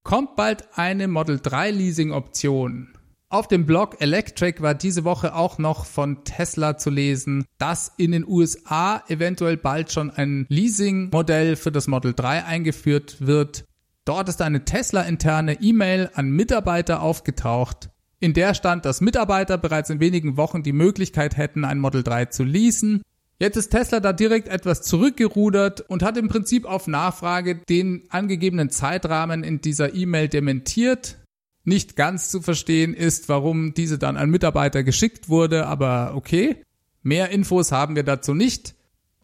Kommt 0.03 0.35
bald 0.35 0.67
eine 0.77 1.09
Model 1.09 1.41
3 1.41 1.71
Leasing 1.73 2.13
Option. 2.13 2.95
Auf 3.29 3.49
dem 3.49 3.67
Blog 3.67 4.01
Electric 4.01 4.63
war 4.63 4.75
diese 4.75 5.05
Woche 5.05 5.35
auch 5.35 5.59
noch 5.59 5.85
von 5.85 6.25
Tesla 6.25 6.79
zu 6.79 6.91
lesen, 6.91 7.45
dass 7.59 7.93
in 7.97 8.13
den 8.13 8.27
USA 8.27 9.05
eventuell 9.09 9.57
bald 9.57 9.93
schon 9.93 10.11
ein 10.11 10.47
Leasing-Modell 10.49 11.55
für 11.55 11.71
das 11.71 11.87
Model 11.87 12.15
3 12.15 12.45
eingeführt 12.45 13.19
wird. 13.21 13.67
Dort 14.07 14.29
ist 14.31 14.41
eine 14.41 14.65
Tesla-interne 14.65 15.61
E-Mail 15.61 16.11
an 16.15 16.31
Mitarbeiter 16.31 17.03
aufgetaucht, 17.03 17.91
in 18.23 18.35
der 18.35 18.55
stand, 18.55 18.85
dass 18.85 19.01
Mitarbeiter 19.01 19.59
bereits 19.59 19.91
in 19.91 20.01
wenigen 20.01 20.37
Wochen 20.37 20.63
die 20.63 20.73
Möglichkeit 20.75 21.37
hätten, 21.37 21.65
ein 21.65 21.79
Model 21.79 22.03
3 22.03 22.27
zu 22.27 22.45
leasen 22.45 23.03
Jetzt 23.41 23.57
ist 23.57 23.71
Tesla 23.71 24.01
da 24.01 24.13
direkt 24.13 24.49
etwas 24.49 24.83
zurückgerudert 24.83 25.81
und 25.81 26.03
hat 26.03 26.19
im 26.19 26.29
Prinzip 26.29 26.67
auf 26.67 26.87
Nachfrage 26.87 27.57
den 27.57 28.03
angegebenen 28.11 28.69
Zeitrahmen 28.69 29.45
in 29.45 29.63
dieser 29.63 29.95
E-Mail 29.95 30.29
dementiert. 30.29 31.17
Nicht 31.65 31.97
ganz 31.97 32.31
zu 32.31 32.43
verstehen 32.43 32.93
ist, 32.93 33.31
warum 33.31 33.73
diese 33.73 33.97
dann 33.97 34.19
an 34.19 34.29
Mitarbeiter 34.29 34.83
geschickt 34.83 35.31
wurde, 35.31 35.67
aber 35.67 36.13
okay. 36.17 36.63
Mehr 37.03 37.31
Infos 37.31 37.73
haben 37.73 37.97
wir 37.97 38.03
dazu 38.03 38.35
nicht. 38.35 38.75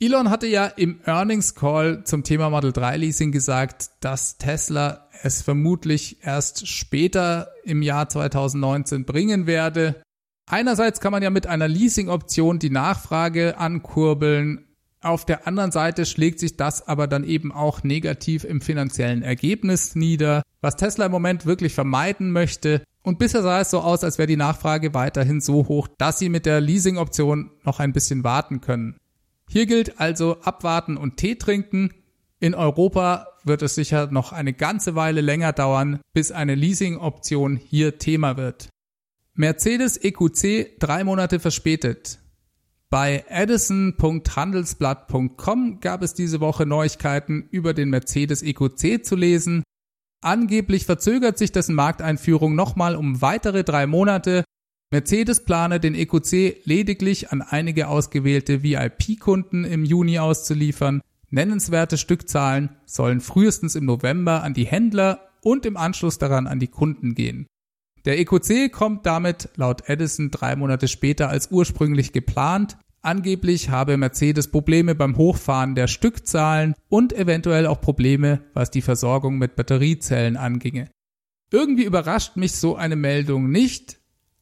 Elon 0.00 0.30
hatte 0.30 0.46
ja 0.46 0.64
im 0.64 1.00
Earnings 1.04 1.54
Call 1.54 2.04
zum 2.04 2.22
Thema 2.22 2.48
Model 2.48 2.72
3 2.72 2.96
Leasing 2.96 3.32
gesagt, 3.32 3.90
dass 4.00 4.38
Tesla 4.38 5.08
es 5.22 5.42
vermutlich 5.42 6.24
erst 6.24 6.66
später 6.68 7.48
im 7.64 7.82
Jahr 7.82 8.08
2019 8.08 9.04
bringen 9.04 9.46
werde. 9.46 10.02
Einerseits 10.48 11.00
kann 11.00 11.10
man 11.12 11.24
ja 11.24 11.30
mit 11.30 11.48
einer 11.48 11.66
Leasing-Option 11.66 12.60
die 12.60 12.70
Nachfrage 12.70 13.58
ankurbeln. 13.58 14.64
Auf 15.00 15.24
der 15.24 15.46
anderen 15.46 15.72
Seite 15.72 16.06
schlägt 16.06 16.38
sich 16.38 16.56
das 16.56 16.86
aber 16.86 17.08
dann 17.08 17.24
eben 17.24 17.50
auch 17.52 17.82
negativ 17.82 18.44
im 18.44 18.60
finanziellen 18.60 19.22
Ergebnis 19.22 19.96
nieder, 19.96 20.42
was 20.60 20.76
Tesla 20.76 21.06
im 21.06 21.12
Moment 21.12 21.46
wirklich 21.46 21.74
vermeiden 21.74 22.30
möchte. 22.30 22.82
Und 23.02 23.18
bisher 23.18 23.42
sah 23.42 23.60
es 23.60 23.70
so 23.70 23.80
aus, 23.80 24.04
als 24.04 24.18
wäre 24.18 24.28
die 24.28 24.36
Nachfrage 24.36 24.94
weiterhin 24.94 25.40
so 25.40 25.68
hoch, 25.68 25.88
dass 25.98 26.18
sie 26.20 26.28
mit 26.28 26.46
der 26.46 26.60
Leasing-Option 26.60 27.50
noch 27.64 27.80
ein 27.80 27.92
bisschen 27.92 28.22
warten 28.22 28.60
können. 28.60 28.96
Hier 29.48 29.66
gilt 29.66 30.00
also 30.00 30.40
abwarten 30.42 30.96
und 30.96 31.16
Tee 31.16 31.36
trinken. 31.36 31.90
In 32.38 32.54
Europa 32.54 33.28
wird 33.44 33.62
es 33.62 33.74
sicher 33.74 34.08
noch 34.10 34.32
eine 34.32 34.52
ganze 34.52 34.94
Weile 34.94 35.20
länger 35.20 35.52
dauern, 35.52 36.00
bis 36.12 36.32
eine 36.32 36.54
Leasing-Option 36.54 37.56
hier 37.56 37.98
Thema 37.98 38.36
wird. 38.36 38.68
Mercedes 39.38 39.98
EQC 39.98 40.78
drei 40.78 41.04
Monate 41.04 41.40
verspätet. 41.40 42.20
Bei 42.88 43.22
edison.handelsblatt.com 43.28 45.80
gab 45.80 46.02
es 46.02 46.14
diese 46.14 46.40
Woche 46.40 46.64
Neuigkeiten 46.64 47.46
über 47.50 47.74
den 47.74 47.90
Mercedes 47.90 48.42
EQC 48.42 49.04
zu 49.04 49.14
lesen. 49.14 49.62
Angeblich 50.22 50.86
verzögert 50.86 51.36
sich 51.36 51.52
dessen 51.52 51.74
Markteinführung 51.74 52.54
nochmal 52.54 52.96
um 52.96 53.20
weitere 53.20 53.62
drei 53.62 53.86
Monate. 53.86 54.42
Mercedes 54.90 55.44
plane 55.44 55.80
den 55.80 55.94
EQC 55.94 56.64
lediglich 56.64 57.30
an 57.30 57.42
einige 57.42 57.88
ausgewählte 57.88 58.62
VIP-Kunden 58.62 59.64
im 59.64 59.84
Juni 59.84 60.18
auszuliefern. 60.18 61.02
Nennenswerte 61.28 61.98
Stückzahlen 61.98 62.70
sollen 62.86 63.20
frühestens 63.20 63.74
im 63.74 63.84
November 63.84 64.42
an 64.42 64.54
die 64.54 64.64
Händler 64.64 65.28
und 65.42 65.66
im 65.66 65.76
Anschluss 65.76 66.16
daran 66.16 66.46
an 66.46 66.58
die 66.58 66.68
Kunden 66.68 67.14
gehen. 67.14 67.46
Der 68.06 68.20
EQC 68.20 68.70
kommt 68.70 69.04
damit 69.04 69.48
laut 69.56 69.88
Edison 69.88 70.30
drei 70.30 70.54
Monate 70.54 70.86
später 70.86 71.28
als 71.28 71.50
ursprünglich 71.50 72.12
geplant. 72.12 72.78
Angeblich 73.02 73.70
habe 73.70 73.96
Mercedes 73.96 74.48
Probleme 74.48 74.94
beim 74.94 75.16
Hochfahren 75.16 75.74
der 75.74 75.88
Stückzahlen 75.88 76.74
und 76.88 77.12
eventuell 77.12 77.66
auch 77.66 77.80
Probleme, 77.80 78.42
was 78.54 78.70
die 78.70 78.80
Versorgung 78.80 79.38
mit 79.38 79.56
Batteriezellen 79.56 80.36
anginge. 80.36 80.88
Irgendwie 81.50 81.84
überrascht 81.84 82.36
mich 82.36 82.52
so 82.52 82.76
eine 82.76 82.96
Meldung 82.96 83.50
nicht, 83.50 83.98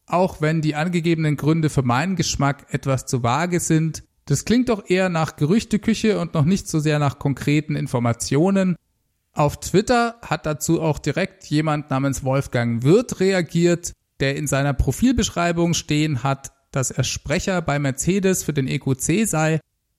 auch 0.07 0.43
wenn 0.43 0.61
die 0.61 0.75
angegebenen 0.75 1.37
Gründe 1.37 1.71
für 1.71 1.83
meinen 1.83 2.17
Geschmack 2.17 2.67
etwas 2.71 3.07
zu 3.07 3.23
vage 3.23 3.61
sind. 3.61 4.05
Das 4.27 4.45
klingt 4.45 4.69
doch 4.69 4.89
eher 4.89 5.09
nach 5.09 5.37
Gerüchteküche 5.37 6.21
und 6.21 6.35
noch 6.35 6.45
nicht 6.45 6.69
so 6.69 6.81
sehr 6.81 6.99
nach 6.99 7.19
konkreten 7.19 7.77
Informationen. 7.77 8.77
Auf 9.35 9.59
Twitter 9.59 10.15
hat 10.23 10.47
dazu 10.47 10.81
auch 10.81 11.01
direkt 11.01 11.45
jemand 11.47 11.91
namens 11.91 12.23
Wolfgang 12.23 12.85
Wirth 12.85 13.19
reagiert, 13.19 13.93
der 14.21 14.37
in 14.37 14.47
seiner 14.47 14.75
Profilbeschreibung 14.75 15.75
stehen 15.75 16.23
hat, 16.23 16.53
dass 16.71 16.93
er 16.93 17.03
Sprecher 17.03 17.61
bei 17.61 17.81
Mercedes 17.81 18.45
für 18.45 18.53
den 18.53 18.69
EQC 18.69 19.27
sei. 19.27 19.59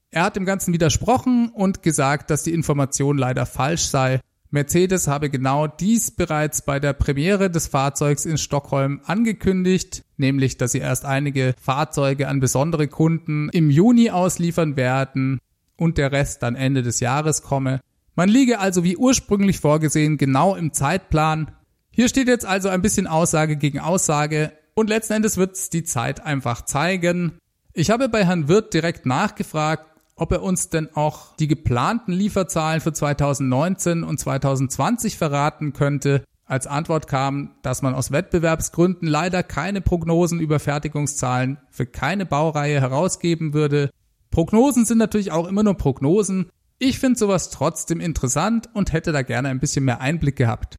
Er 0.10 0.24
hat 0.24 0.38
dem 0.38 0.46
Ganzen 0.46 0.74
widersprochen 0.74 1.50
und 1.50 1.84
gesagt, 1.84 2.30
dass 2.30 2.44
die 2.44 2.54
Information 2.54 3.18
leider 3.18 3.46
falsch 3.46 3.84
sei. 3.88 4.22
Mercedes 4.52 5.10
habe 5.10 5.30
genau 5.30 5.68
dies 5.68 6.12
bereits 6.12 6.62
bei 6.62 6.80
der 6.80 6.94
Premiere 6.94 7.50
des 7.50 7.68
Fahrzeugs 7.68 8.26
in 8.26 8.38
Stockholm 8.38 9.02
angekündigt, 9.04 10.06
nämlich 10.16 10.56
dass 10.56 10.72
sie 10.72 10.80
erst 10.80 11.04
einige 11.04 11.56
Fahrzeuge 11.62 12.30
an 12.30 12.40
besondere 12.40 12.88
Kunden 12.88 13.50
im 13.50 13.70
Juni 13.70 14.12
ausliefern 14.12 14.78
werden 14.78 15.40
und 15.76 15.98
der 15.98 16.14
Rest 16.14 16.42
dann 16.42 16.56
Ende 16.56 16.84
des 16.84 17.02
Jahres 17.02 17.42
komme. 17.42 17.82
Man 18.16 18.30
liege 18.30 18.60
also 18.60 18.84
wie 18.86 18.96
ursprünglich 18.96 19.60
vorgesehen 19.60 20.18
genau 20.18 20.56
im 20.56 20.72
Zeitplan. 20.72 21.52
Hier 21.92 22.08
steht 22.08 22.30
jetzt 22.30 22.46
also 22.46 22.70
ein 22.70 22.82
bisschen 22.82 23.08
Aussage 23.08 23.58
gegen 23.58 23.80
Aussage 23.80 24.54
und 24.74 24.90
letzten 24.90 25.14
Endes 25.14 25.36
wird's 25.36 25.70
die 25.70 25.84
Zeit 25.84 26.26
einfach 26.26 26.64
zeigen. 26.64 27.38
Ich 27.74 27.90
habe 27.90 28.08
bei 28.08 28.26
Herrn 28.26 28.48
Wirth 28.48 28.74
direkt 28.74 29.06
nachgefragt, 29.06 29.86
ob 30.16 30.32
er 30.32 30.44
uns 30.44 30.70
denn 30.70 30.90
auch 30.96 31.36
die 31.36 31.50
geplanten 31.50 32.14
Lieferzahlen 32.14 32.80
für 32.80 32.94
2019 32.94 34.04
und 34.04 34.18
2020 34.18 35.18
verraten 35.18 35.74
könnte. 35.74 36.24
Als 36.46 36.68
Antwort 36.68 37.08
kam, 37.08 37.56
dass 37.64 37.82
man 37.82 37.96
aus 37.96 38.12
Wettbewerbsgründen 38.12 39.10
leider 39.10 39.44
keine 39.44 39.82
Prognosen 39.82 40.40
über 40.40 40.60
Fertigungszahlen 40.60 41.58
für 41.70 41.86
keine 41.86 42.26
Baureihe 42.26 42.80
herausgeben 42.80 43.54
würde. 43.54 43.90
Prognosen 44.32 44.86
sind 44.86 45.00
natürlich 45.00 45.34
auch 45.34 45.48
immer 45.48 45.64
nur 45.64 45.76
Prognosen 45.76 46.50
ich 46.78 47.00
finde 47.00 47.18
sowas 47.18 47.50
trotzdem 47.50 48.00
interessant 48.00 48.70
und 48.74 48.94
hätte 48.94 49.12
da 49.12 49.22
gerne 49.22 49.50
ein 49.50 49.60
bisschen 49.60 49.86
mehr 49.86 50.02
Einblick 50.02 50.36
gehabt. 50.36 50.76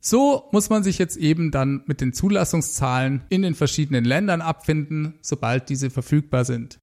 So 0.00 0.48
muss 0.52 0.68
man 0.68 0.84
sich 0.84 0.98
jetzt 0.98 1.16
eben 1.16 1.50
dann 1.50 1.82
mit 1.86 2.00
den 2.00 2.12
Zulassungszahlen 2.12 3.24
in 3.30 3.42
den 3.42 3.54
verschiedenen 3.54 4.04
Ländern 4.04 4.42
abfinden, 4.42 5.18
sobald 5.22 5.70
diese 5.70 5.88
verfügbar 5.88 6.44
sind. 6.44 6.78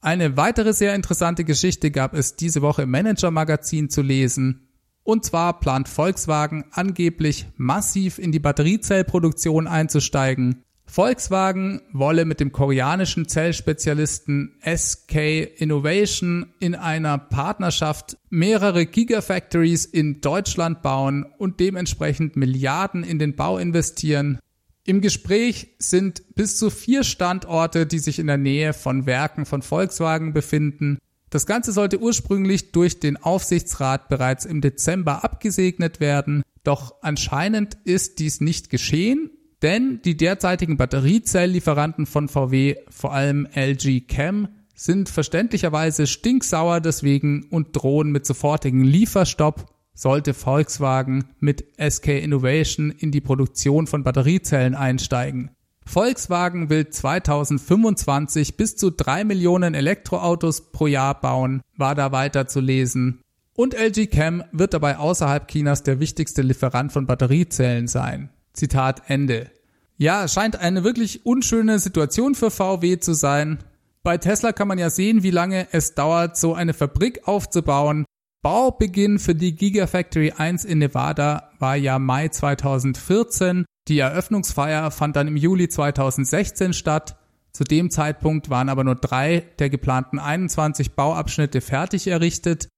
Eine 0.00 0.36
weitere 0.36 0.72
sehr 0.72 0.96
interessante 0.96 1.44
Geschichte 1.44 1.92
gab 1.92 2.14
es 2.14 2.34
diese 2.34 2.60
Woche 2.60 2.82
im 2.82 2.90
Manager 2.90 3.30
Magazin 3.30 3.88
zu 3.88 4.02
lesen. 4.02 4.68
Und 5.04 5.24
zwar 5.24 5.60
plant 5.60 5.88
Volkswagen 5.88 6.64
angeblich 6.72 7.46
massiv 7.56 8.18
in 8.18 8.32
die 8.32 8.40
Batteriezellproduktion 8.40 9.68
einzusteigen 9.68 10.64
Volkswagen 10.92 11.80
wolle 11.94 12.26
mit 12.26 12.38
dem 12.38 12.52
koreanischen 12.52 13.26
Zellspezialisten 13.26 14.58
SK 14.62 15.14
Innovation 15.56 16.52
in 16.60 16.74
einer 16.74 17.16
Partnerschaft 17.16 18.18
mehrere 18.28 18.84
Gigafactories 18.84 19.86
in 19.86 20.20
Deutschland 20.20 20.82
bauen 20.82 21.24
und 21.38 21.60
dementsprechend 21.60 22.36
Milliarden 22.36 23.04
in 23.04 23.18
den 23.18 23.36
Bau 23.36 23.56
investieren. 23.56 24.38
Im 24.84 25.00
Gespräch 25.00 25.68
sind 25.78 26.34
bis 26.34 26.58
zu 26.58 26.68
vier 26.68 27.04
Standorte, 27.04 27.86
die 27.86 27.98
sich 27.98 28.18
in 28.18 28.26
der 28.26 28.36
Nähe 28.36 28.74
von 28.74 29.06
Werken 29.06 29.46
von 29.46 29.62
Volkswagen 29.62 30.34
befinden. 30.34 30.98
Das 31.30 31.46
Ganze 31.46 31.72
sollte 31.72 32.00
ursprünglich 32.00 32.72
durch 32.72 33.00
den 33.00 33.16
Aufsichtsrat 33.16 34.10
bereits 34.10 34.44
im 34.44 34.60
Dezember 34.60 35.24
abgesegnet 35.24 36.00
werden, 36.00 36.42
doch 36.64 36.96
anscheinend 37.00 37.78
ist 37.84 38.18
dies 38.18 38.42
nicht 38.42 38.68
geschehen 38.68 39.30
denn 39.62 40.00
die 40.04 40.16
derzeitigen 40.16 40.76
Batteriezelllieferanten 40.76 42.06
von 42.06 42.28
VW, 42.28 42.76
vor 42.90 43.12
allem 43.12 43.46
LG 43.54 44.06
Chem, 44.08 44.48
sind 44.74 45.08
verständlicherweise 45.08 46.06
stinksauer 46.06 46.80
deswegen 46.80 47.44
und 47.50 47.68
drohen 47.72 48.10
mit 48.10 48.26
sofortigen 48.26 48.82
Lieferstopp, 48.82 49.66
sollte 49.94 50.34
Volkswagen 50.34 51.24
mit 51.38 51.64
SK 51.78 52.08
Innovation 52.08 52.90
in 52.90 53.12
die 53.12 53.20
Produktion 53.20 53.86
von 53.86 54.02
Batteriezellen 54.02 54.74
einsteigen. 54.74 55.50
Volkswagen 55.84 56.70
will 56.70 56.88
2025 56.88 58.56
bis 58.56 58.76
zu 58.76 58.90
drei 58.90 59.24
Millionen 59.24 59.74
Elektroautos 59.74 60.72
pro 60.72 60.86
Jahr 60.86 61.20
bauen, 61.20 61.60
war 61.76 61.94
da 61.94 62.12
weiter 62.12 62.46
zu 62.46 62.60
lesen. 62.60 63.20
Und 63.54 63.74
LG 63.74 64.06
Chem 64.10 64.42
wird 64.52 64.74
dabei 64.74 64.96
außerhalb 64.96 65.46
Chinas 65.48 65.82
der 65.82 66.00
wichtigste 66.00 66.42
Lieferant 66.42 66.92
von 66.92 67.06
Batteriezellen 67.06 67.86
sein. 67.86 68.30
Zitat 68.52 69.02
Ende. 69.06 69.50
Ja, 69.96 70.26
scheint 70.28 70.56
eine 70.56 70.84
wirklich 70.84 71.26
unschöne 71.26 71.78
Situation 71.78 72.34
für 72.34 72.50
VW 72.50 72.98
zu 72.98 73.14
sein. 73.14 73.58
Bei 74.02 74.18
Tesla 74.18 74.52
kann 74.52 74.68
man 74.68 74.78
ja 74.78 74.90
sehen, 74.90 75.22
wie 75.22 75.30
lange 75.30 75.68
es 75.72 75.94
dauert, 75.94 76.36
so 76.36 76.54
eine 76.54 76.74
Fabrik 76.74 77.28
aufzubauen. 77.28 78.04
Baubeginn 78.42 79.20
für 79.20 79.36
die 79.36 79.54
Gigafactory 79.54 80.32
1 80.32 80.64
in 80.64 80.78
Nevada 80.78 81.50
war 81.60 81.76
ja 81.76 82.00
Mai 82.00 82.28
2014. 82.28 83.64
Die 83.86 84.00
Eröffnungsfeier 84.00 84.90
fand 84.90 85.14
dann 85.14 85.28
im 85.28 85.36
Juli 85.36 85.68
2016 85.68 86.72
statt. 86.72 87.16
Zu 87.52 87.62
dem 87.62 87.90
Zeitpunkt 87.90 88.50
waren 88.50 88.68
aber 88.68 88.82
nur 88.82 88.96
drei 88.96 89.44
der 89.60 89.70
geplanten 89.70 90.18
21 90.18 90.92
Bauabschnitte 90.92 91.60
fertig 91.60 92.08
errichtet. 92.08 92.68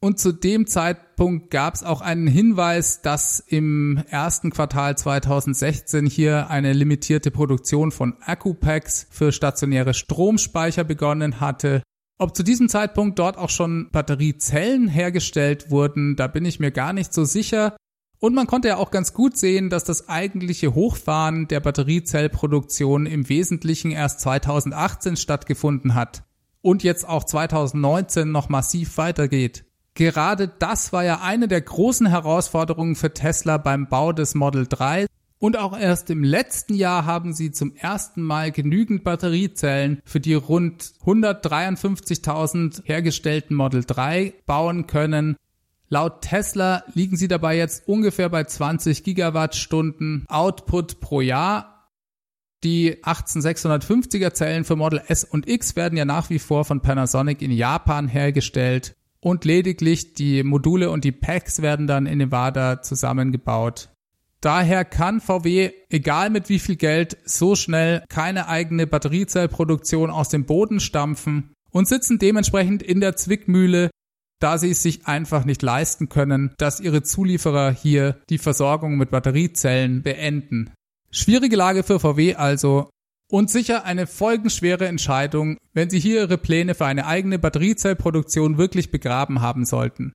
Und 0.00 0.20
zu 0.20 0.30
dem 0.30 0.68
Zeitpunkt 0.68 1.07
gab 1.50 1.74
es 1.74 1.82
auch 1.82 2.00
einen 2.00 2.28
Hinweis, 2.28 3.02
dass 3.02 3.40
im 3.40 4.02
ersten 4.08 4.50
Quartal 4.50 4.96
2016 4.96 6.06
hier 6.06 6.48
eine 6.48 6.72
limitierte 6.72 7.30
Produktion 7.30 7.90
von 7.90 8.16
Akkupacks 8.24 9.06
für 9.10 9.32
stationäre 9.32 9.94
Stromspeicher 9.94 10.84
begonnen 10.84 11.40
hatte. 11.40 11.82
Ob 12.18 12.36
zu 12.36 12.42
diesem 12.42 12.68
Zeitpunkt 12.68 13.18
dort 13.18 13.36
auch 13.36 13.50
schon 13.50 13.90
Batteriezellen 13.90 14.88
hergestellt 14.88 15.70
wurden, 15.70 16.14
da 16.16 16.28
bin 16.28 16.44
ich 16.44 16.60
mir 16.60 16.70
gar 16.70 16.92
nicht 16.92 17.12
so 17.12 17.24
sicher. 17.24 17.76
Und 18.20 18.34
man 18.34 18.46
konnte 18.46 18.68
ja 18.68 18.76
auch 18.76 18.90
ganz 18.90 19.12
gut 19.12 19.36
sehen, 19.36 19.70
dass 19.70 19.84
das 19.84 20.08
eigentliche 20.08 20.74
Hochfahren 20.74 21.48
der 21.48 21.60
Batteriezellproduktion 21.60 23.06
im 23.06 23.28
Wesentlichen 23.28 23.90
erst 23.90 24.20
2018 24.20 25.16
stattgefunden 25.16 25.94
hat 25.94 26.24
und 26.62 26.82
jetzt 26.82 27.08
auch 27.08 27.24
2019 27.24 28.30
noch 28.30 28.48
massiv 28.48 28.98
weitergeht. 28.98 29.67
Gerade 29.98 30.46
das 30.46 30.92
war 30.92 31.02
ja 31.02 31.22
eine 31.22 31.48
der 31.48 31.60
großen 31.60 32.06
Herausforderungen 32.06 32.94
für 32.94 33.12
Tesla 33.12 33.58
beim 33.58 33.88
Bau 33.88 34.12
des 34.12 34.36
Model 34.36 34.68
3. 34.68 35.06
Und 35.40 35.56
auch 35.56 35.76
erst 35.76 36.08
im 36.10 36.22
letzten 36.22 36.74
Jahr 36.74 37.04
haben 37.04 37.32
sie 37.32 37.50
zum 37.50 37.74
ersten 37.74 38.22
Mal 38.22 38.52
genügend 38.52 39.02
Batteriezellen 39.02 40.00
für 40.04 40.20
die 40.20 40.34
rund 40.34 40.92
153.000 41.04 42.84
hergestellten 42.84 43.56
Model 43.56 43.82
3 43.84 44.34
bauen 44.46 44.86
können. 44.86 45.34
Laut 45.88 46.22
Tesla 46.22 46.84
liegen 46.94 47.16
sie 47.16 47.26
dabei 47.26 47.56
jetzt 47.56 47.88
ungefähr 47.88 48.28
bei 48.28 48.44
20 48.44 49.02
Gigawattstunden 49.02 50.26
Output 50.28 51.00
pro 51.00 51.22
Jahr 51.22 51.90
Die 52.62 53.02
18650er 53.02 54.32
Zellen 54.32 54.62
für 54.62 54.76
Model 54.76 55.02
S 55.08 55.24
und 55.24 55.48
X 55.48 55.74
werden 55.74 55.98
ja 55.98 56.04
nach 56.04 56.30
wie 56.30 56.38
vor 56.38 56.64
von 56.64 56.82
Panasonic 56.82 57.42
in 57.42 57.50
Japan 57.50 58.06
hergestellt 58.06 58.94
und 59.28 59.44
lediglich 59.44 60.14
die 60.14 60.42
Module 60.42 60.90
und 60.90 61.04
die 61.04 61.12
Packs 61.12 61.62
werden 61.62 61.86
dann 61.86 62.06
in 62.06 62.18
Nevada 62.18 62.82
zusammengebaut. 62.82 63.90
Daher 64.40 64.84
kann 64.84 65.20
VW, 65.20 65.72
egal 65.90 66.30
mit 66.30 66.48
wie 66.48 66.60
viel 66.60 66.76
Geld, 66.76 67.18
so 67.24 67.56
schnell 67.56 68.04
keine 68.08 68.48
eigene 68.48 68.86
Batteriezellproduktion 68.86 70.10
aus 70.10 70.28
dem 70.28 70.44
Boden 70.44 70.78
stampfen 70.78 71.52
und 71.70 71.88
sitzen 71.88 72.18
dementsprechend 72.18 72.82
in 72.82 73.00
der 73.00 73.16
Zwickmühle, 73.16 73.90
da 74.40 74.56
sie 74.56 74.70
es 74.70 74.82
sich 74.82 75.06
einfach 75.06 75.44
nicht 75.44 75.62
leisten 75.62 76.08
können, 76.08 76.54
dass 76.58 76.78
ihre 76.78 77.02
Zulieferer 77.02 77.72
hier 77.72 78.20
die 78.30 78.38
Versorgung 78.38 78.96
mit 78.96 79.10
Batteriezellen 79.10 80.02
beenden. 80.02 80.70
Schwierige 81.10 81.56
Lage 81.56 81.82
für 81.82 81.98
VW 81.98 82.34
also 82.36 82.88
und 83.30 83.50
sicher 83.50 83.84
eine 83.84 84.06
folgenschwere 84.06 84.86
Entscheidung, 84.86 85.58
wenn 85.72 85.90
sie 85.90 86.00
hier 86.00 86.22
ihre 86.22 86.38
Pläne 86.38 86.74
für 86.74 86.86
eine 86.86 87.06
eigene 87.06 87.38
Batteriezellproduktion 87.38 88.58
wirklich 88.58 88.90
begraben 88.90 89.40
haben 89.40 89.64
sollten. 89.64 90.12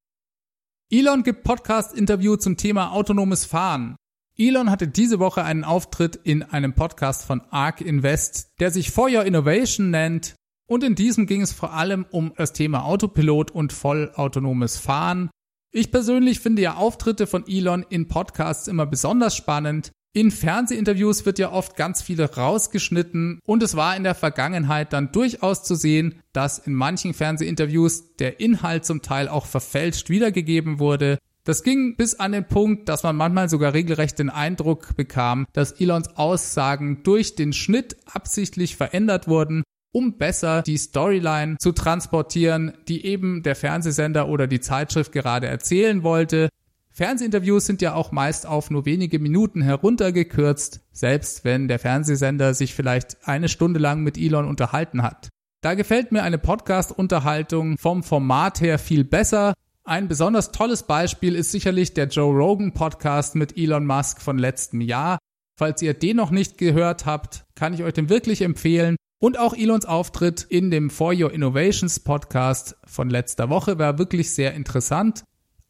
Elon 0.89 1.23
gibt 1.23 1.43
Podcast-Interview 1.43 2.35
zum 2.35 2.57
Thema 2.57 2.91
autonomes 2.91 3.45
Fahren. 3.45 3.95
Elon 4.37 4.71
hatte 4.71 4.87
diese 4.87 5.19
Woche 5.19 5.43
einen 5.43 5.63
Auftritt 5.63 6.15
in 6.15 6.43
einem 6.43 6.73
Podcast 6.73 7.25
von 7.25 7.41
ARK 7.51 7.81
Invest, 7.81 8.49
der 8.59 8.71
sich 8.71 8.91
For 8.91 9.09
Your 9.09 9.25
Innovation 9.25 9.91
nennt. 9.91 10.35
Und 10.67 10.83
in 10.83 10.95
diesem 10.95 11.27
ging 11.27 11.41
es 11.41 11.51
vor 11.51 11.73
allem 11.73 12.05
um 12.09 12.33
das 12.35 12.53
Thema 12.53 12.83
Autopilot 12.83 13.51
und 13.51 13.73
vollautonomes 13.73 14.77
Fahren. 14.77 15.29
Ich 15.71 15.91
persönlich 15.91 16.39
finde 16.39 16.61
ja 16.61 16.75
Auftritte 16.75 17.27
von 17.27 17.45
Elon 17.47 17.85
in 17.89 18.07
Podcasts 18.07 18.67
immer 18.67 18.85
besonders 18.85 19.35
spannend. 19.35 19.91
In 20.15 20.29
Fernsehinterviews 20.29 21.25
wird 21.25 21.39
ja 21.39 21.51
oft 21.51 21.75
ganz 21.75 22.03
viel 22.03 22.23
rausgeschnitten 22.23 23.39
und 23.47 23.63
es 23.63 23.75
war 23.75 23.97
in 23.97 24.03
der 24.03 24.13
Vergangenheit 24.13 24.93
dann 24.93 25.11
durchaus 25.11 25.63
zu 25.63 25.73
sehen, 25.73 26.21
dass 26.33 26.59
in 26.59 26.75
manchen 26.75 27.15
Fernsehinterviews 27.15 28.15
der 28.17 28.39
Inhalt 28.39 28.85
zum 28.85 29.01
Teil 29.01 29.27
auch 29.27 29.47
verfälscht 29.47 30.09
wiedergegeben 30.11 30.77
wurde. 30.77 31.17
Das 31.45 31.63
ging 31.63 31.95
bis 31.95 32.13
an 32.13 32.31
den 32.31 32.47
Punkt, 32.47 32.89
dass 32.89 33.01
man 33.01 33.15
manchmal 33.15 33.49
sogar 33.49 33.73
regelrecht 33.73 34.19
den 34.19 34.29
Eindruck 34.29 34.95
bekam, 34.95 35.47
dass 35.51 35.71
Elons 35.71 36.15
Aussagen 36.15 37.01
durch 37.01 37.33
den 37.33 37.51
Schnitt 37.51 37.97
absichtlich 38.05 38.75
verändert 38.75 39.27
wurden, 39.27 39.63
um 39.91 40.19
besser 40.19 40.61
die 40.61 40.77
Storyline 40.77 41.57
zu 41.57 41.71
transportieren, 41.71 42.73
die 42.87 43.03
eben 43.07 43.41
der 43.41 43.55
Fernsehsender 43.55 44.29
oder 44.29 44.45
die 44.45 44.59
Zeitschrift 44.59 45.11
gerade 45.11 45.47
erzählen 45.47 46.03
wollte. 46.03 46.49
Fernsehinterviews 46.93 47.65
sind 47.65 47.81
ja 47.81 47.95
auch 47.95 48.11
meist 48.11 48.45
auf 48.45 48.69
nur 48.69 48.85
wenige 48.85 49.19
Minuten 49.19 49.61
heruntergekürzt, 49.61 50.81
selbst 50.91 51.43
wenn 51.43 51.67
der 51.67 51.79
Fernsehsender 51.79 52.53
sich 52.53 52.73
vielleicht 52.73 53.27
eine 53.27 53.49
Stunde 53.49 53.79
lang 53.79 54.01
mit 54.01 54.17
Elon 54.17 54.47
unterhalten 54.47 55.03
hat. 55.03 55.29
Da 55.61 55.73
gefällt 55.73 56.11
mir 56.11 56.23
eine 56.23 56.37
Podcast-Unterhaltung 56.37 57.77
vom 57.77 58.03
Format 58.03 58.61
her 58.61 58.77
viel 58.77 59.03
besser, 59.03 59.53
ein 59.85 60.07
besonders 60.07 60.53
tolles 60.53 60.83
Beispiel 60.83 61.35
ist 61.35 61.51
sicherlich 61.51 61.93
der 61.93 62.07
Joe 62.07 62.33
Rogan 62.33 62.73
Podcast 62.73 63.35
mit 63.35 63.57
Elon 63.57 63.85
Musk 63.85 64.21
von 64.21 64.37
letztem 64.37 64.79
Jahr. 64.79 65.17
Falls 65.59 65.81
ihr 65.81 65.93
den 65.93 66.15
noch 66.15 66.31
nicht 66.31 66.57
gehört 66.57 67.05
habt, 67.05 67.43
kann 67.55 67.73
ich 67.73 67.83
euch 67.83 67.93
den 67.93 68.07
wirklich 68.07 68.43
empfehlen. 68.43 68.95
Und 69.19 69.37
auch 69.37 69.53
Elons 69.53 69.85
Auftritt 69.85 70.43
in 70.47 70.71
dem 70.71 70.89
For 70.89 71.13
Your 71.13 71.33
Innovations 71.33 71.99
Podcast 71.99 72.77
von 72.85 73.09
letzter 73.09 73.49
Woche 73.49 73.77
war 73.77 73.97
wirklich 73.97 74.31
sehr 74.31 74.53
interessant. 74.53 75.25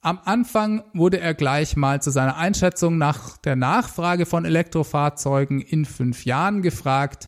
Am 0.05 0.19
Anfang 0.25 0.83
wurde 0.93 1.21
er 1.21 1.33
gleich 1.33 1.77
mal 1.77 2.01
zu 2.01 2.11
seiner 2.11 2.35
Einschätzung 2.35 2.97
nach 2.97 3.37
der 3.37 3.55
Nachfrage 3.55 4.25
von 4.25 4.43
Elektrofahrzeugen 4.43 5.61
in 5.61 5.85
fünf 5.85 6.25
Jahren 6.25 6.61
gefragt. 6.61 7.25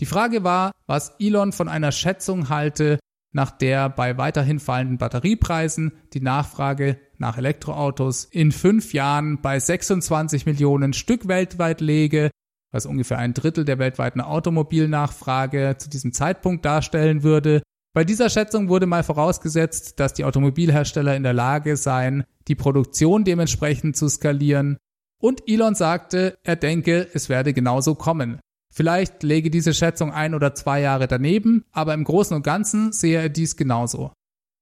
Die 0.00 0.06
Frage 0.06 0.42
war, 0.42 0.72
was 0.88 1.14
Elon 1.20 1.52
von 1.52 1.68
einer 1.68 1.92
Schätzung 1.92 2.48
halte, 2.48 2.98
nach 3.32 3.52
der 3.52 3.88
bei 3.88 4.18
weiterhin 4.18 4.58
fallenden 4.58 4.98
Batteriepreisen 4.98 5.92
die 6.12 6.20
Nachfrage 6.20 6.98
nach 7.18 7.38
Elektroautos 7.38 8.24
in 8.24 8.50
fünf 8.50 8.92
Jahren 8.92 9.40
bei 9.40 9.60
26 9.60 10.44
Millionen 10.44 10.94
Stück 10.94 11.28
weltweit 11.28 11.80
läge, 11.80 12.30
was 12.72 12.84
ungefähr 12.84 13.18
ein 13.18 13.32
Drittel 13.32 13.64
der 13.64 13.78
weltweiten 13.78 14.20
Automobilnachfrage 14.20 15.76
zu 15.78 15.88
diesem 15.88 16.12
Zeitpunkt 16.12 16.64
darstellen 16.64 17.22
würde. 17.22 17.62
Bei 17.98 18.04
dieser 18.04 18.30
Schätzung 18.30 18.68
wurde 18.68 18.86
mal 18.86 19.02
vorausgesetzt, 19.02 19.98
dass 19.98 20.14
die 20.14 20.24
Automobilhersteller 20.24 21.16
in 21.16 21.24
der 21.24 21.32
Lage 21.32 21.76
seien, 21.76 22.22
die 22.46 22.54
Produktion 22.54 23.24
dementsprechend 23.24 23.96
zu 23.96 24.08
skalieren. 24.08 24.76
Und 25.20 25.42
Elon 25.48 25.74
sagte, 25.74 26.38
er 26.44 26.54
denke, 26.54 27.08
es 27.12 27.28
werde 27.28 27.52
genauso 27.52 27.96
kommen. 27.96 28.38
Vielleicht 28.72 29.24
läge 29.24 29.50
diese 29.50 29.74
Schätzung 29.74 30.12
ein 30.12 30.36
oder 30.36 30.54
zwei 30.54 30.80
Jahre 30.80 31.08
daneben, 31.08 31.64
aber 31.72 31.92
im 31.92 32.04
Großen 32.04 32.36
und 32.36 32.44
Ganzen 32.44 32.92
sehe 32.92 33.18
er 33.18 33.30
dies 33.30 33.56
genauso. 33.56 34.12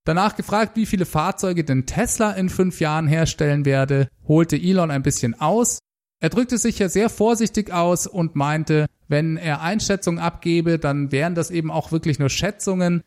Danach 0.07 0.35
gefragt, 0.35 0.75
wie 0.77 0.87
viele 0.87 1.05
Fahrzeuge 1.05 1.63
denn 1.63 1.85
Tesla 1.85 2.31
in 2.31 2.49
fünf 2.49 2.81
Jahren 2.81 3.07
herstellen 3.07 3.67
werde, 3.67 4.09
holte 4.27 4.57
Elon 4.57 4.91
ein 4.91 5.03
bisschen 5.03 5.39
aus. 5.39 5.81
Er 6.21 6.31
drückte 6.31 6.57
sich 6.57 6.79
ja 6.79 6.89
sehr 6.89 7.11
vorsichtig 7.11 7.71
aus 7.71 8.07
und 8.07 8.35
meinte, 8.35 8.87
wenn 9.09 9.37
er 9.37 9.61
Einschätzungen 9.61 10.21
abgebe, 10.21 10.79
dann 10.79 11.13
wären 11.13 11.35
das 11.35 11.51
eben 11.51 11.71
auch 11.71 11.93
wirklich 11.93 12.19
nur 12.19 12.31
Schätzungen. 12.31 13.03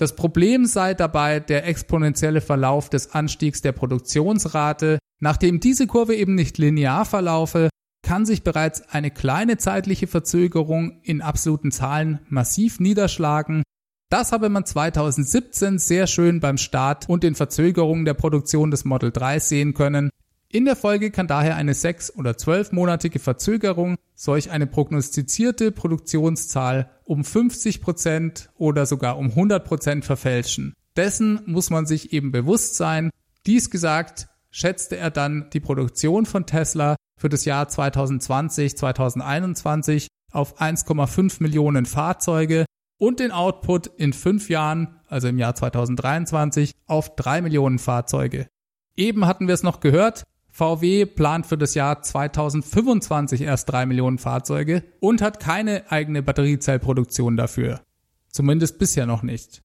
Das 0.00 0.16
Problem 0.16 0.64
sei 0.64 0.94
dabei 0.94 1.40
der 1.40 1.66
exponentielle 1.66 2.40
Verlauf 2.40 2.88
des 2.88 3.12
Anstiegs 3.12 3.60
der 3.60 3.72
Produktionsrate. 3.72 4.98
Nachdem 5.20 5.60
diese 5.60 5.86
Kurve 5.86 6.16
eben 6.16 6.34
nicht 6.34 6.56
linear 6.56 7.04
verlaufe, 7.04 7.68
kann 8.02 8.24
sich 8.24 8.42
bereits 8.42 8.80
eine 8.88 9.10
kleine 9.10 9.58
zeitliche 9.58 10.06
Verzögerung 10.06 11.02
in 11.02 11.20
absoluten 11.20 11.70
Zahlen 11.70 12.20
massiv 12.30 12.80
niederschlagen. 12.80 13.62
Das 14.08 14.32
habe 14.32 14.48
man 14.48 14.64
2017 14.64 15.78
sehr 15.78 16.06
schön 16.06 16.40
beim 16.40 16.56
Start 16.56 17.06
und 17.06 17.22
den 17.22 17.34
Verzögerungen 17.34 18.06
der 18.06 18.14
Produktion 18.14 18.70
des 18.70 18.86
Model 18.86 19.12
3 19.12 19.38
sehen 19.38 19.74
können. 19.74 20.08
In 20.52 20.64
der 20.64 20.74
Folge 20.74 21.12
kann 21.12 21.28
daher 21.28 21.54
eine 21.54 21.74
sechs- 21.74 22.12
oder 22.12 22.36
zwölfmonatige 22.36 23.20
Verzögerung 23.20 23.94
solch 24.16 24.50
eine 24.50 24.66
prognostizierte 24.66 25.70
Produktionszahl 25.70 26.90
um 27.04 27.22
50 27.22 27.80
Prozent 27.80 28.50
oder 28.56 28.84
sogar 28.84 29.16
um 29.16 29.26
100 29.26 29.64
Prozent 29.64 30.04
verfälschen. 30.04 30.74
Dessen 30.96 31.40
muss 31.46 31.70
man 31.70 31.86
sich 31.86 32.12
eben 32.12 32.32
bewusst 32.32 32.74
sein. 32.74 33.10
Dies 33.46 33.70
gesagt, 33.70 34.26
schätzte 34.50 34.96
er 34.96 35.12
dann 35.12 35.48
die 35.52 35.60
Produktion 35.60 36.26
von 36.26 36.46
Tesla 36.46 36.96
für 37.16 37.28
das 37.28 37.44
Jahr 37.44 37.68
2020, 37.68 38.76
2021 38.76 40.08
auf 40.32 40.60
1,5 40.60 41.40
Millionen 41.40 41.86
Fahrzeuge 41.86 42.66
und 42.98 43.20
den 43.20 43.30
Output 43.30 43.86
in 43.86 44.12
fünf 44.12 44.50
Jahren, 44.50 45.00
also 45.06 45.28
im 45.28 45.38
Jahr 45.38 45.54
2023, 45.54 46.72
auf 46.88 47.14
drei 47.14 47.40
Millionen 47.40 47.78
Fahrzeuge. 47.78 48.48
Eben 48.96 49.26
hatten 49.26 49.46
wir 49.46 49.54
es 49.54 49.62
noch 49.62 49.80
gehört, 49.80 50.24
VW 50.60 51.06
plant 51.06 51.46
für 51.46 51.56
das 51.56 51.74
Jahr 51.74 52.02
2025 52.02 53.40
erst 53.40 53.70
drei 53.70 53.86
Millionen 53.86 54.18
Fahrzeuge 54.18 54.84
und 55.00 55.22
hat 55.22 55.40
keine 55.40 55.90
eigene 55.90 56.22
Batteriezellproduktion 56.22 57.38
dafür. 57.38 57.80
Zumindest 58.28 58.78
bisher 58.78 59.06
noch 59.06 59.22
nicht. 59.22 59.62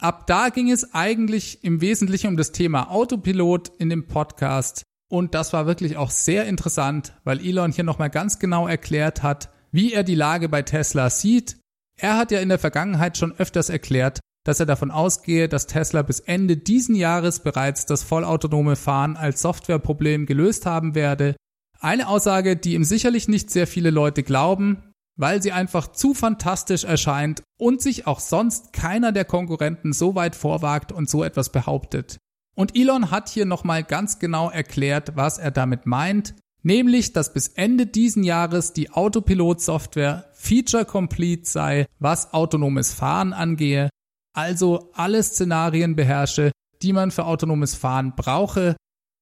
Ab 0.00 0.26
da 0.26 0.48
ging 0.48 0.72
es 0.72 0.92
eigentlich 0.92 1.62
im 1.62 1.80
Wesentlichen 1.80 2.26
um 2.26 2.36
das 2.36 2.50
Thema 2.50 2.90
Autopilot 2.90 3.70
in 3.78 3.90
dem 3.90 4.08
Podcast 4.08 4.82
und 5.08 5.34
das 5.34 5.52
war 5.52 5.66
wirklich 5.66 5.96
auch 5.96 6.10
sehr 6.10 6.46
interessant, 6.46 7.12
weil 7.22 7.38
Elon 7.38 7.70
hier 7.70 7.84
nochmal 7.84 8.10
ganz 8.10 8.40
genau 8.40 8.66
erklärt 8.66 9.22
hat, 9.22 9.50
wie 9.70 9.92
er 9.92 10.02
die 10.02 10.16
Lage 10.16 10.48
bei 10.48 10.62
Tesla 10.62 11.10
sieht. 11.10 11.58
Er 11.96 12.16
hat 12.16 12.32
ja 12.32 12.40
in 12.40 12.48
der 12.48 12.58
Vergangenheit 12.58 13.18
schon 13.18 13.38
öfters 13.38 13.70
erklärt, 13.70 14.18
dass 14.44 14.60
er 14.60 14.66
davon 14.66 14.90
ausgehe, 14.90 15.48
dass 15.48 15.66
Tesla 15.66 16.02
bis 16.02 16.20
Ende 16.20 16.56
diesen 16.56 16.94
Jahres 16.94 17.40
bereits 17.40 17.86
das 17.86 18.02
vollautonome 18.02 18.76
Fahren 18.76 19.16
als 19.16 19.42
Softwareproblem 19.42 20.26
gelöst 20.26 20.66
haben 20.66 20.94
werde. 20.94 21.36
Eine 21.80 22.08
Aussage, 22.08 22.56
die 22.56 22.74
ihm 22.74 22.84
sicherlich 22.84 23.28
nicht 23.28 23.50
sehr 23.50 23.66
viele 23.66 23.90
Leute 23.90 24.22
glauben, 24.22 24.92
weil 25.16 25.42
sie 25.42 25.52
einfach 25.52 25.92
zu 25.92 26.14
fantastisch 26.14 26.84
erscheint 26.84 27.42
und 27.58 27.80
sich 27.80 28.06
auch 28.06 28.20
sonst 28.20 28.72
keiner 28.72 29.12
der 29.12 29.24
Konkurrenten 29.24 29.92
so 29.92 30.14
weit 30.14 30.34
vorwagt 30.34 30.90
und 30.90 31.08
so 31.08 31.22
etwas 31.22 31.50
behauptet. 31.50 32.18
Und 32.54 32.76
Elon 32.76 33.10
hat 33.10 33.28
hier 33.28 33.46
nochmal 33.46 33.82
ganz 33.82 34.18
genau 34.18 34.50
erklärt, 34.50 35.16
was 35.16 35.38
er 35.38 35.50
damit 35.50 35.86
meint, 35.86 36.34
nämlich, 36.62 37.12
dass 37.12 37.32
bis 37.32 37.48
Ende 37.48 37.86
diesen 37.86 38.24
Jahres 38.24 38.72
die 38.72 38.90
Autopilot-Software 38.90 40.26
feature 40.32 40.84
complete 40.84 41.48
sei, 41.48 41.86
was 41.98 42.32
autonomes 42.34 42.92
Fahren 42.92 43.32
angehe, 43.32 43.88
also 44.32 44.90
alle 44.94 45.22
Szenarien 45.22 45.96
beherrsche, 45.96 46.52
die 46.82 46.92
man 46.92 47.10
für 47.10 47.24
autonomes 47.24 47.74
Fahren 47.74 48.14
brauche, 48.16 48.76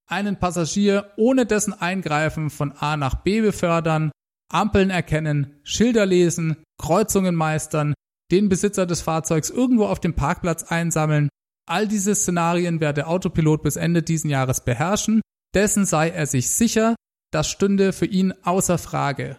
einen 0.07 0.39
Passagier 0.39 1.13
ohne 1.17 1.47
dessen 1.47 1.73
Eingreifen 1.73 2.51
von 2.51 2.73
A 2.73 2.97
nach 2.97 3.17
B 3.23 3.41
befördern, 3.41 4.11
Ampeln 4.51 4.91
erkennen, 4.91 5.61
Schilder 5.63 6.07
lesen, 6.07 6.57
Kreuzungen 6.79 7.35
meistern, 7.35 7.95
den 8.33 8.49
Besitzer 8.49 8.87
des 8.87 9.01
Fahrzeugs 9.01 9.51
irgendwo 9.51 9.87
auf 9.87 10.01
dem 10.01 10.15
Parkplatz 10.15 10.65
einsammeln. 10.65 11.29
All 11.69 11.87
diese 11.87 12.15
Szenarien 12.15 12.81
werde 12.81 13.07
Autopilot 13.07 13.63
bis 13.63 13.77
Ende 13.77 14.03
diesen 14.03 14.31
Jahres 14.31 14.65
beherrschen, 14.65 15.21
dessen 15.55 15.85
sei 15.85 16.11
er 16.11 16.27
sich 16.27 16.51
sicher, 16.51 16.97
das 17.33 17.49
stünde 17.49 17.93
für 17.93 18.07
ihn 18.07 18.35
außer 18.43 18.79
Frage. 18.79 19.39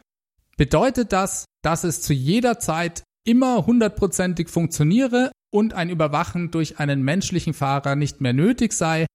Bedeutet 0.55 1.11
das, 1.11 1.45
dass 1.61 1.83
es 1.83 2.01
zu 2.01 2.13
jeder 2.13 2.59
Zeit 2.59 3.03
immer 3.25 3.65
hundertprozentig 3.65 4.49
funktioniere 4.49 5.31
und 5.51 5.73
ein 5.73 5.89
Überwachen 5.89 6.49
durch 6.49 6.79
einen 6.79 7.03
menschlichen 7.03 7.53
Fahrer 7.53 7.95
nicht 7.95 8.21
mehr 8.21 8.33
nötig 8.33 8.73
sei? 8.73 9.05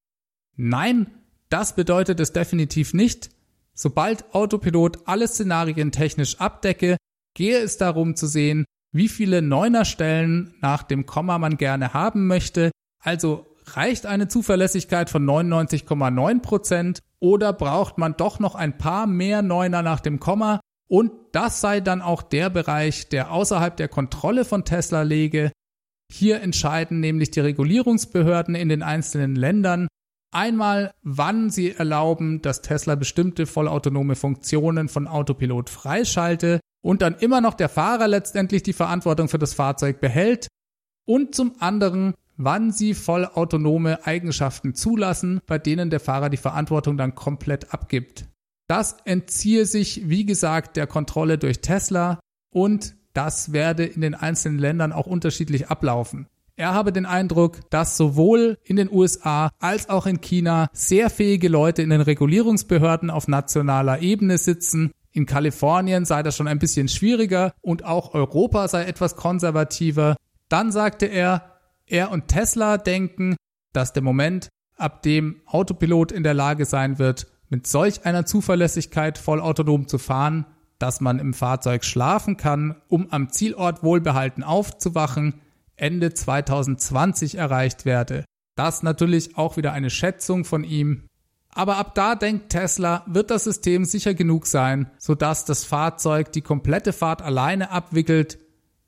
Nein, 0.57 1.11
das 1.49 1.75
bedeutet 1.75 2.21
es 2.21 2.33
definitiv 2.33 2.95
nicht. 2.95 3.31
Sobald 3.75 4.35
Autopilot 4.35 5.07
alle 5.07 5.29
Szenarien 5.29 5.93
technisch 5.93 6.41
abdecke, 6.41 6.97
gehe 7.35 7.59
es 7.59 7.77
darum 7.77 8.17
zu 8.17 8.27
sehen, 8.27 8.65
wie 8.93 9.09
viele 9.09 9.43
Neunerstellen 9.43 10.55
nach 10.61 10.83
dem 10.83 11.05
Komma 11.05 11.39
man 11.39 11.57
gerne 11.59 11.93
haben 11.93 12.27
möchte. 12.27 12.71
Also 13.03 13.47
reicht 13.67 14.07
eine 14.07 14.29
Zuverlässigkeit 14.29 15.11
von 15.11 15.25
99,9% 15.25 17.01
oder 17.19 17.53
braucht 17.53 17.99
man 17.99 18.17
doch 18.17 18.39
noch 18.39 18.55
ein 18.55 18.79
paar 18.79 19.07
mehr 19.07 19.43
Neuner 19.43 19.83
nach 19.83 20.01
dem 20.01 20.21
Komma? 20.21 20.61
Und 20.89 21.13
das 21.33 21.61
sei 21.61 21.81
dann 21.81 22.01
auch 22.01 22.23
der 22.23 22.49
Bereich, 22.49 23.09
der 23.09 23.33
außerhalb 23.33 23.77
der 23.77 23.89
Kontrolle 23.89 24.45
von 24.45 24.65
Tesla 24.65 25.03
lege. 25.03 25.51
Hier 26.13 26.41
entscheiden 26.41 27.01
nämlich 27.01 27.31
die 27.31 27.41
Regulierungsbehörden 27.41 28.55
in 28.55 28.69
den 28.69 28.83
einzelnen 28.83 29.37
Ländern 29.37 29.89
einmal, 30.33 30.93
wann 31.03 31.51
sie 31.51 31.73
erlauben, 31.73 32.43
dass 32.43 32.63
Tesla 32.63 32.95
bestimmte 32.95 33.47
vollautonome 33.47 34.17
Funktionen 34.17 34.89
von 34.89 35.07
Autopilot 35.07 35.71
freischalte 35.71 36.61
und 36.83 37.03
dann 37.03 37.15
immer 37.17 37.41
noch 37.41 37.55
der 37.55 37.69
Fahrer 37.69 38.07
letztendlich 38.07 38.63
die 38.63 38.73
Verantwortung 38.73 39.29
für 39.29 39.39
das 39.39 39.55
Fahrzeug 39.55 40.01
behält 40.01 40.49
und 41.07 41.35
zum 41.35 41.55
anderen, 41.61 42.15
wann 42.37 42.71
sie 42.71 42.95
vollautonome 42.95 44.07
Eigenschaften 44.07 44.75
zulassen, 44.75 45.41
bei 45.47 45.59
denen 45.59 45.91
der 45.91 46.01
Fahrer 46.01 46.29
die 46.29 46.37
Verantwortung 46.37 46.97
dann 46.97 47.15
komplett 47.15 47.73
abgibt. 47.73 48.27
Das 48.69 48.97
entziehe 49.05 49.65
sich, 49.65 50.09
wie 50.09 50.27
gesagt, 50.27 50.77
der 50.77 50.87
Kontrolle 50.87 51.39
durch 51.39 51.61
Tesla 51.61 52.21
und 52.53 52.97
das 53.17 53.53
werde 53.53 53.85
in 53.85 54.01
den 54.01 54.15
einzelnen 54.15 54.59
Ländern 54.59 54.93
auch 54.93 55.07
unterschiedlich 55.07 55.69
ablaufen. 55.69 56.27
Er 56.59 56.73
habe 56.73 56.93
den 56.93 57.05
Eindruck, 57.05 57.69
dass 57.71 57.97
sowohl 57.97 58.59
in 58.65 58.77
den 58.77 58.91
USA 58.91 59.51
als 59.59 59.91
auch 59.91 60.07
in 60.07 60.23
China 60.23 60.69
sehr 60.73 61.11
fähige 61.11 61.49
Leute 61.49 61.83
in 61.83 61.91
den 61.91 62.01
Regulierungsbehörden 62.01 63.11
auf 63.11 63.29
nationaler 63.29 64.01
Ebene 64.01 64.39
sitzen. 64.39 64.91
In 65.13 65.27
Kalifornien 65.27 66.07
sei 66.07 66.23
das 66.23 66.37
schon 66.37 66.49
ein 66.49 66.59
bisschen 66.59 66.89
schwieriger 66.89 67.53
und 67.61 67.85
auch 67.85 68.15
Europa 68.15 68.69
sei 68.69 68.85
etwas 68.85 69.17
konservativer. 69.17 70.17
Dann 70.49 70.73
sagte 70.73 71.07
er, 71.07 71.57
er 71.87 72.11
und 72.11 72.29
Tesla 72.29 72.79
denken, 72.79 73.37
dass 73.73 73.93
der 73.93 74.03
Moment, 74.03 74.49
ab 74.77 75.03
dem 75.03 75.41
Autopilot 75.47 76.13
in 76.13 76.23
der 76.23 76.35
Lage 76.35 76.65
sein 76.65 76.99
wird, 76.99 77.27
mit 77.49 77.67
solch 77.67 78.05
einer 78.05 78.27
Zuverlässigkeit 78.27 79.19
voll 79.19 79.41
autonom 79.41 79.89
zu 79.89 79.99
fahren, 79.99 80.47
dass 80.79 81.01
man 81.01 81.19
im 81.19 81.35
Fahrzeug 81.35 81.85
schlafen 81.85 82.37
kann, 82.37 82.77
um 82.89 83.11
am 83.11 83.31
Zielort 83.31 83.83
wohlbehalten 83.83 84.43
aufzuwachen, 84.43 85.41
Ende 85.77 86.13
2020 86.13 87.37
erreicht 87.37 87.85
werde. 87.85 88.25
Das 88.57 88.83
natürlich 88.83 89.37
auch 89.37 89.57
wieder 89.57 89.73
eine 89.73 89.91
Schätzung 89.91 90.45
von 90.45 90.65
ihm. 90.65 91.05
Aber 91.51 91.77
ab 91.79 91.95
da 91.95 92.15
denkt 92.15 92.51
Tesla, 92.51 93.03
wird 93.07 93.31
das 93.31 93.45
System 93.45 93.85
sicher 93.85 94.15
genug 94.15 94.47
sein, 94.47 94.91
sodass 94.99 95.45
das 95.45 95.65
Fahrzeug 95.65 96.33
die 96.33 96.43
komplette 96.43 96.93
Fahrt 96.93 97.23
alleine 97.23 97.71
abwickelt. 97.71 98.39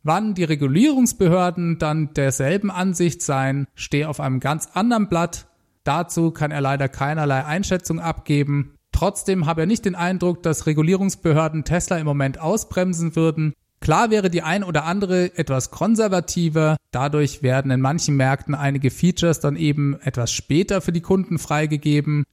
Wann 0.02 0.34
die 0.34 0.44
Regulierungsbehörden 0.44 1.78
dann 1.78 2.12
derselben 2.14 2.70
Ansicht 2.70 3.22
seien, 3.22 3.66
stehe 3.74 4.08
auf 4.08 4.20
einem 4.20 4.40
ganz 4.40 4.68
anderen 4.74 5.08
Blatt. 5.08 5.46
Dazu 5.84 6.30
kann 6.30 6.50
er 6.50 6.60
leider 6.60 6.88
keinerlei 6.88 7.44
Einschätzung 7.44 8.00
abgeben. 8.00 8.74
Trotzdem 8.92 9.46
habe 9.46 9.62
er 9.62 9.66
nicht 9.66 9.84
den 9.84 9.94
Eindruck, 9.94 10.42
dass 10.42 10.66
Regulierungsbehörden 10.66 11.64
Tesla 11.64 11.98
im 11.98 12.06
Moment 12.06 12.40
ausbremsen 12.40 13.14
würden. 13.16 13.54
Klar 13.80 14.10
wäre 14.10 14.28
die 14.28 14.42
ein 14.42 14.64
oder 14.64 14.84
andere 14.84 15.36
etwas 15.38 15.70
konservativer, 15.70 16.76
dadurch 16.90 17.42
werden 17.42 17.70
in 17.70 17.80
manchen 17.80 18.16
Märkten 18.16 18.54
einige 18.54 18.90
Features 18.90 19.40
dann 19.40 19.56
eben 19.56 19.98
etwas 20.00 20.32
später 20.32 20.80
für 20.80 20.92
die 20.92 21.00
Kunden 21.00 21.38
freigegeben. 21.38 22.24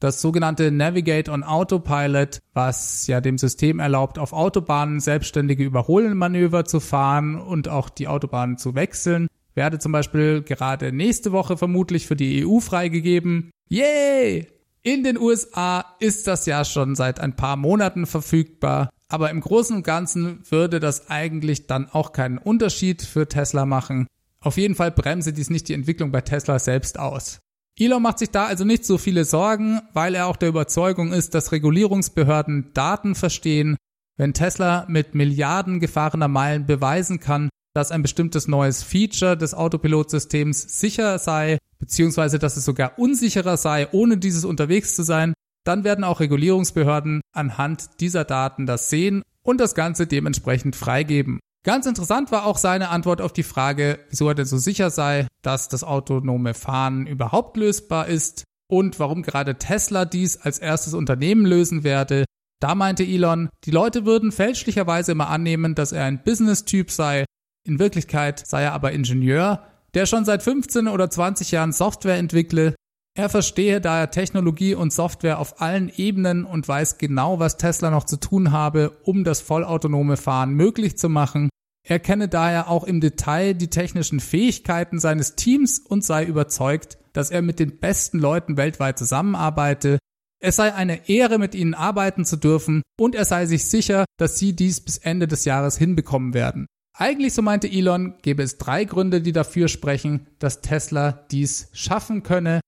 Das 0.00 0.20
sogenannte 0.20 0.70
Navigate 0.70 1.30
on 1.30 1.44
Autopilot, 1.44 2.40
was 2.52 3.06
ja 3.06 3.20
dem 3.20 3.38
System 3.38 3.78
erlaubt, 3.78 4.18
auf 4.18 4.32
Autobahnen 4.32 5.00
selbstständige 5.00 5.64
Überholmanöver 5.64 6.64
zu 6.64 6.80
fahren 6.80 7.36
und 7.36 7.68
auch 7.68 7.88
die 7.90 8.08
Autobahnen 8.08 8.58
zu 8.58 8.74
wechseln, 8.74 9.28
werde 9.54 9.78
zum 9.78 9.92
Beispiel 9.92 10.42
gerade 10.42 10.92
nächste 10.92 11.32
Woche 11.32 11.56
vermutlich 11.56 12.06
für 12.06 12.16
die 12.16 12.46
EU 12.46 12.60
freigegeben. 12.60 13.50
Yay! 13.68 14.48
In 14.86 15.02
den 15.02 15.16
USA 15.16 15.96
ist 15.98 16.26
das 16.26 16.44
ja 16.44 16.62
schon 16.62 16.94
seit 16.94 17.18
ein 17.18 17.34
paar 17.34 17.56
Monaten 17.56 18.04
verfügbar, 18.04 18.90
aber 19.08 19.30
im 19.30 19.40
Großen 19.40 19.74
und 19.74 19.82
Ganzen 19.82 20.40
würde 20.50 20.78
das 20.78 21.08
eigentlich 21.08 21.66
dann 21.66 21.88
auch 21.88 22.12
keinen 22.12 22.36
Unterschied 22.36 23.00
für 23.00 23.26
Tesla 23.26 23.64
machen. 23.64 24.06
Auf 24.40 24.58
jeden 24.58 24.74
Fall 24.74 24.90
bremse 24.90 25.32
dies 25.32 25.48
nicht 25.48 25.68
die 25.68 25.72
Entwicklung 25.72 26.12
bei 26.12 26.20
Tesla 26.20 26.58
selbst 26.58 26.98
aus. 26.98 27.38
Elon 27.78 28.02
macht 28.02 28.18
sich 28.18 28.30
da 28.30 28.44
also 28.44 28.66
nicht 28.66 28.84
so 28.84 28.98
viele 28.98 29.24
Sorgen, 29.24 29.80
weil 29.94 30.14
er 30.14 30.26
auch 30.26 30.36
der 30.36 30.50
Überzeugung 30.50 31.14
ist, 31.14 31.34
dass 31.34 31.52
Regulierungsbehörden 31.52 32.72
Daten 32.74 33.14
verstehen. 33.14 33.78
Wenn 34.18 34.34
Tesla 34.34 34.84
mit 34.86 35.14
Milliarden 35.14 35.80
gefahrener 35.80 36.28
Meilen 36.28 36.66
beweisen 36.66 37.20
kann, 37.20 37.48
dass 37.74 37.90
ein 37.90 38.02
bestimmtes 38.02 38.48
neues 38.48 38.82
Feature 38.82 39.36
des 39.36 39.52
Autopilotsystems 39.52 40.80
sicher 40.80 41.18
sei, 41.18 41.58
beziehungsweise 41.78 42.38
dass 42.38 42.56
es 42.56 42.64
sogar 42.64 42.98
unsicherer 42.98 43.56
sei, 43.56 43.88
ohne 43.92 44.16
dieses 44.16 44.44
unterwegs 44.44 44.94
zu 44.94 45.02
sein, 45.02 45.34
dann 45.64 45.82
werden 45.82 46.04
auch 46.04 46.20
Regulierungsbehörden 46.20 47.20
anhand 47.32 48.00
dieser 48.00 48.24
Daten 48.24 48.66
das 48.66 48.90
sehen 48.90 49.22
und 49.42 49.60
das 49.60 49.74
Ganze 49.74 50.06
dementsprechend 50.06 50.76
freigeben. 50.76 51.40
Ganz 51.64 51.86
interessant 51.86 52.30
war 52.30 52.44
auch 52.44 52.58
seine 52.58 52.90
Antwort 52.90 53.22
auf 53.22 53.32
die 53.32 53.42
Frage, 53.42 53.98
wieso 54.10 54.28
er 54.28 54.34
denn 54.34 54.44
so 54.44 54.58
sicher 54.58 54.90
sei, 54.90 55.26
dass 55.42 55.68
das 55.68 55.82
autonome 55.82 56.52
Fahren 56.52 57.06
überhaupt 57.06 57.56
lösbar 57.56 58.06
ist 58.06 58.44
und 58.68 59.00
warum 59.00 59.22
gerade 59.22 59.56
Tesla 59.56 60.04
dies 60.04 60.36
als 60.36 60.58
erstes 60.58 60.92
Unternehmen 60.92 61.46
lösen 61.46 61.82
werde. 61.82 62.26
Da 62.60 62.74
meinte 62.74 63.02
Elon, 63.02 63.48
die 63.64 63.70
Leute 63.70 64.04
würden 64.04 64.30
fälschlicherweise 64.30 65.12
immer 65.12 65.28
annehmen, 65.28 65.74
dass 65.74 65.92
er 65.92 66.04
ein 66.04 66.22
Business-Typ 66.22 66.90
sei, 66.90 67.24
in 67.66 67.78
Wirklichkeit 67.78 68.46
sei 68.46 68.62
er 68.62 68.72
aber 68.72 68.92
Ingenieur, 68.92 69.66
der 69.94 70.06
schon 70.06 70.24
seit 70.24 70.42
15 70.42 70.88
oder 70.88 71.08
20 71.08 71.50
Jahren 71.50 71.72
Software 71.72 72.16
entwickle. 72.16 72.74
Er 73.16 73.28
verstehe 73.28 73.80
daher 73.80 74.10
Technologie 74.10 74.74
und 74.74 74.92
Software 74.92 75.38
auf 75.38 75.60
allen 75.60 75.88
Ebenen 75.88 76.44
und 76.44 76.66
weiß 76.66 76.98
genau, 76.98 77.38
was 77.38 77.56
Tesla 77.56 77.90
noch 77.90 78.04
zu 78.04 78.16
tun 78.16 78.50
habe, 78.50 78.98
um 79.04 79.24
das 79.24 79.40
vollautonome 79.40 80.16
Fahren 80.16 80.52
möglich 80.54 80.98
zu 80.98 81.08
machen. 81.08 81.48
Er 81.86 82.00
kenne 82.00 82.28
daher 82.28 82.68
auch 82.68 82.84
im 82.84 83.00
Detail 83.00 83.54
die 83.54 83.68
technischen 83.68 84.18
Fähigkeiten 84.18 84.98
seines 84.98 85.36
Teams 85.36 85.78
und 85.78 86.02
sei 86.02 86.24
überzeugt, 86.24 86.98
dass 87.12 87.30
er 87.30 87.42
mit 87.42 87.60
den 87.60 87.78
besten 87.78 88.18
Leuten 88.18 88.56
weltweit 88.56 88.98
zusammenarbeite. 88.98 89.98
Es 90.42 90.56
sei 90.56 90.74
eine 90.74 91.08
Ehre, 91.08 91.38
mit 91.38 91.54
ihnen 91.54 91.74
arbeiten 91.74 92.24
zu 92.24 92.36
dürfen 92.36 92.82
und 92.98 93.14
er 93.14 93.24
sei 93.24 93.46
sich 93.46 93.66
sicher, 93.66 94.04
dass 94.18 94.38
sie 94.38 94.54
dies 94.54 94.80
bis 94.80 94.98
Ende 94.98 95.28
des 95.28 95.44
Jahres 95.44 95.78
hinbekommen 95.78 96.34
werden. 96.34 96.66
Eigentlich, 96.96 97.34
so 97.34 97.42
meinte 97.42 97.68
Elon, 97.68 98.14
gäbe 98.22 98.42
es 98.44 98.56
drei 98.56 98.84
Gründe, 98.84 99.20
die 99.20 99.32
dafür 99.32 99.66
sprechen, 99.66 100.28
dass 100.38 100.60
Tesla 100.60 101.26
dies 101.30 101.68
schaffen 101.72 102.22
könne. 102.22 102.60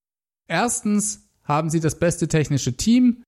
Erstens 0.49 1.29
haben 1.43 1.69
sie 1.69 1.79
das 1.79 1.97
beste 1.97 2.27
technische 2.27 2.75
Team. 2.75 3.23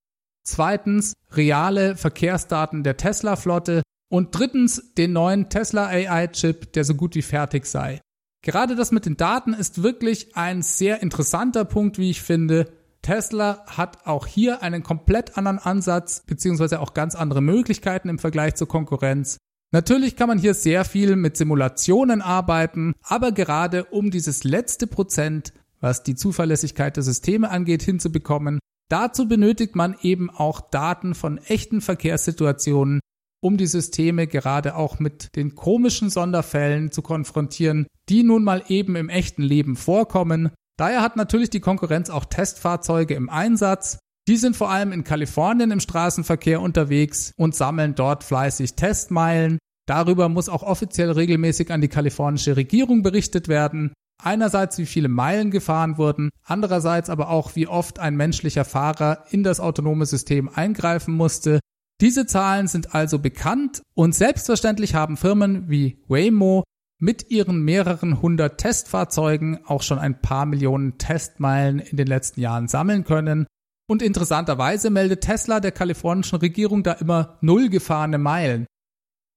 Zweitens 0.45 1.13
reale 1.31 1.95
Verkehrsdaten 1.95 2.83
der 2.83 2.97
Tesla-Flotte. 2.97 3.81
Und 4.11 4.37
drittens 4.37 4.93
den 4.95 5.13
neuen 5.13 5.49
Tesla 5.49 5.87
AI-Chip, 5.87 6.73
der 6.73 6.83
so 6.83 6.95
gut 6.95 7.15
wie 7.15 7.21
fertig 7.21 7.65
sei. 7.65 8.01
Gerade 8.41 8.75
das 8.75 8.91
mit 8.91 9.05
den 9.05 9.17
Daten 9.17 9.53
ist 9.53 9.83
wirklich 9.83 10.35
ein 10.35 10.63
sehr 10.63 11.01
interessanter 11.01 11.63
Punkt, 11.63 11.97
wie 11.97 12.09
ich 12.09 12.21
finde. 12.21 12.73
Tesla 13.01 13.63
hat 13.67 14.05
auch 14.05 14.25
hier 14.25 14.63
einen 14.63 14.83
komplett 14.83 15.37
anderen 15.37 15.59
Ansatz, 15.59 16.23
beziehungsweise 16.25 16.79
auch 16.79 16.93
ganz 16.93 17.15
andere 17.15 17.41
Möglichkeiten 17.41 18.09
im 18.09 18.19
Vergleich 18.19 18.55
zur 18.55 18.67
Konkurrenz. 18.67 19.37
Natürlich 19.71 20.15
kann 20.15 20.27
man 20.27 20.39
hier 20.39 20.55
sehr 20.55 20.83
viel 20.83 21.15
mit 21.15 21.37
Simulationen 21.37 22.21
arbeiten, 22.21 22.93
aber 23.03 23.31
gerade 23.31 23.85
um 23.85 24.09
dieses 24.09 24.43
letzte 24.43 24.87
Prozent, 24.87 25.53
was 25.79 26.01
die 26.01 26.15
Zuverlässigkeit 26.15 26.95
der 26.95 27.03
Systeme 27.03 27.51
angeht, 27.51 27.83
hinzubekommen, 27.83 28.59
dazu 28.89 29.27
benötigt 29.27 29.75
man 29.75 29.95
eben 30.01 30.31
auch 30.31 30.59
Daten 30.61 31.13
von 31.13 31.37
echten 31.37 31.81
Verkehrssituationen, 31.81 32.99
um 33.41 33.57
die 33.57 33.67
Systeme 33.67 34.25
gerade 34.25 34.75
auch 34.75 34.99
mit 34.99 35.35
den 35.35 35.53
komischen 35.53 36.09
Sonderfällen 36.09 36.91
zu 36.91 37.03
konfrontieren, 37.03 37.85
die 38.09 38.23
nun 38.23 38.43
mal 38.43 38.63
eben 38.67 38.95
im 38.95 39.09
echten 39.09 39.43
Leben 39.43 39.75
vorkommen. 39.75 40.49
Daher 40.77 41.03
hat 41.03 41.15
natürlich 41.15 41.51
die 41.51 41.59
Konkurrenz 41.59 42.09
auch 42.09 42.25
Testfahrzeuge 42.25 43.13
im 43.13 43.29
Einsatz, 43.29 43.99
die 44.29 44.37
sind 44.37 44.55
vor 44.55 44.69
allem 44.69 44.91
in 44.91 45.03
Kalifornien 45.03 45.71
im 45.71 45.79
Straßenverkehr 45.79 46.61
unterwegs 46.61 47.33
und 47.35 47.55
sammeln 47.55 47.95
dort 47.95 48.23
fleißig 48.23 48.75
Testmeilen. 48.75 49.57
Darüber 49.87 50.29
muss 50.29 50.49
auch 50.49 50.61
offiziell 50.61 51.09
regelmäßig 51.09 51.71
an 51.71 51.81
die 51.81 51.87
kalifornische 51.87 52.55
Regierung 52.55 53.01
berichtet 53.01 53.47
werden. 53.47 53.91
Einerseits, 54.21 54.77
wie 54.77 54.85
viele 54.85 55.07
Meilen 55.07 55.49
gefahren 55.49 55.97
wurden, 55.97 56.29
andererseits 56.43 57.09
aber 57.09 57.29
auch, 57.29 57.55
wie 57.55 57.65
oft 57.65 57.97
ein 57.97 58.15
menschlicher 58.15 58.65
Fahrer 58.65 59.25
in 59.31 59.41
das 59.41 59.59
autonome 59.59 60.05
System 60.05 60.47
eingreifen 60.53 61.15
musste. 61.15 61.59
Diese 61.99 62.27
Zahlen 62.27 62.67
sind 62.67 62.93
also 62.93 63.17
bekannt 63.17 63.81
und 63.95 64.13
selbstverständlich 64.13 64.93
haben 64.93 65.17
Firmen 65.17 65.69
wie 65.69 66.03
Waymo 66.07 66.63
mit 66.99 67.31
ihren 67.31 67.63
mehreren 67.63 68.21
hundert 68.21 68.59
Testfahrzeugen 68.59 69.65
auch 69.65 69.81
schon 69.81 69.97
ein 69.97 70.21
paar 70.21 70.45
Millionen 70.45 70.99
Testmeilen 70.99 71.79
in 71.79 71.97
den 71.97 72.05
letzten 72.05 72.41
Jahren 72.41 72.67
sammeln 72.67 73.05
können. 73.05 73.47
Und 73.89 74.03
interessanterweise 74.03 74.91
meldet 74.91 75.21
Tesla 75.21 75.59
der 75.59 75.71
kalifornischen 75.71 76.37
Regierung 76.37 76.83
da 76.83 76.91
immer 76.91 77.39
null 77.41 77.69
gefahrene 77.69 78.19
Meilen. 78.19 78.67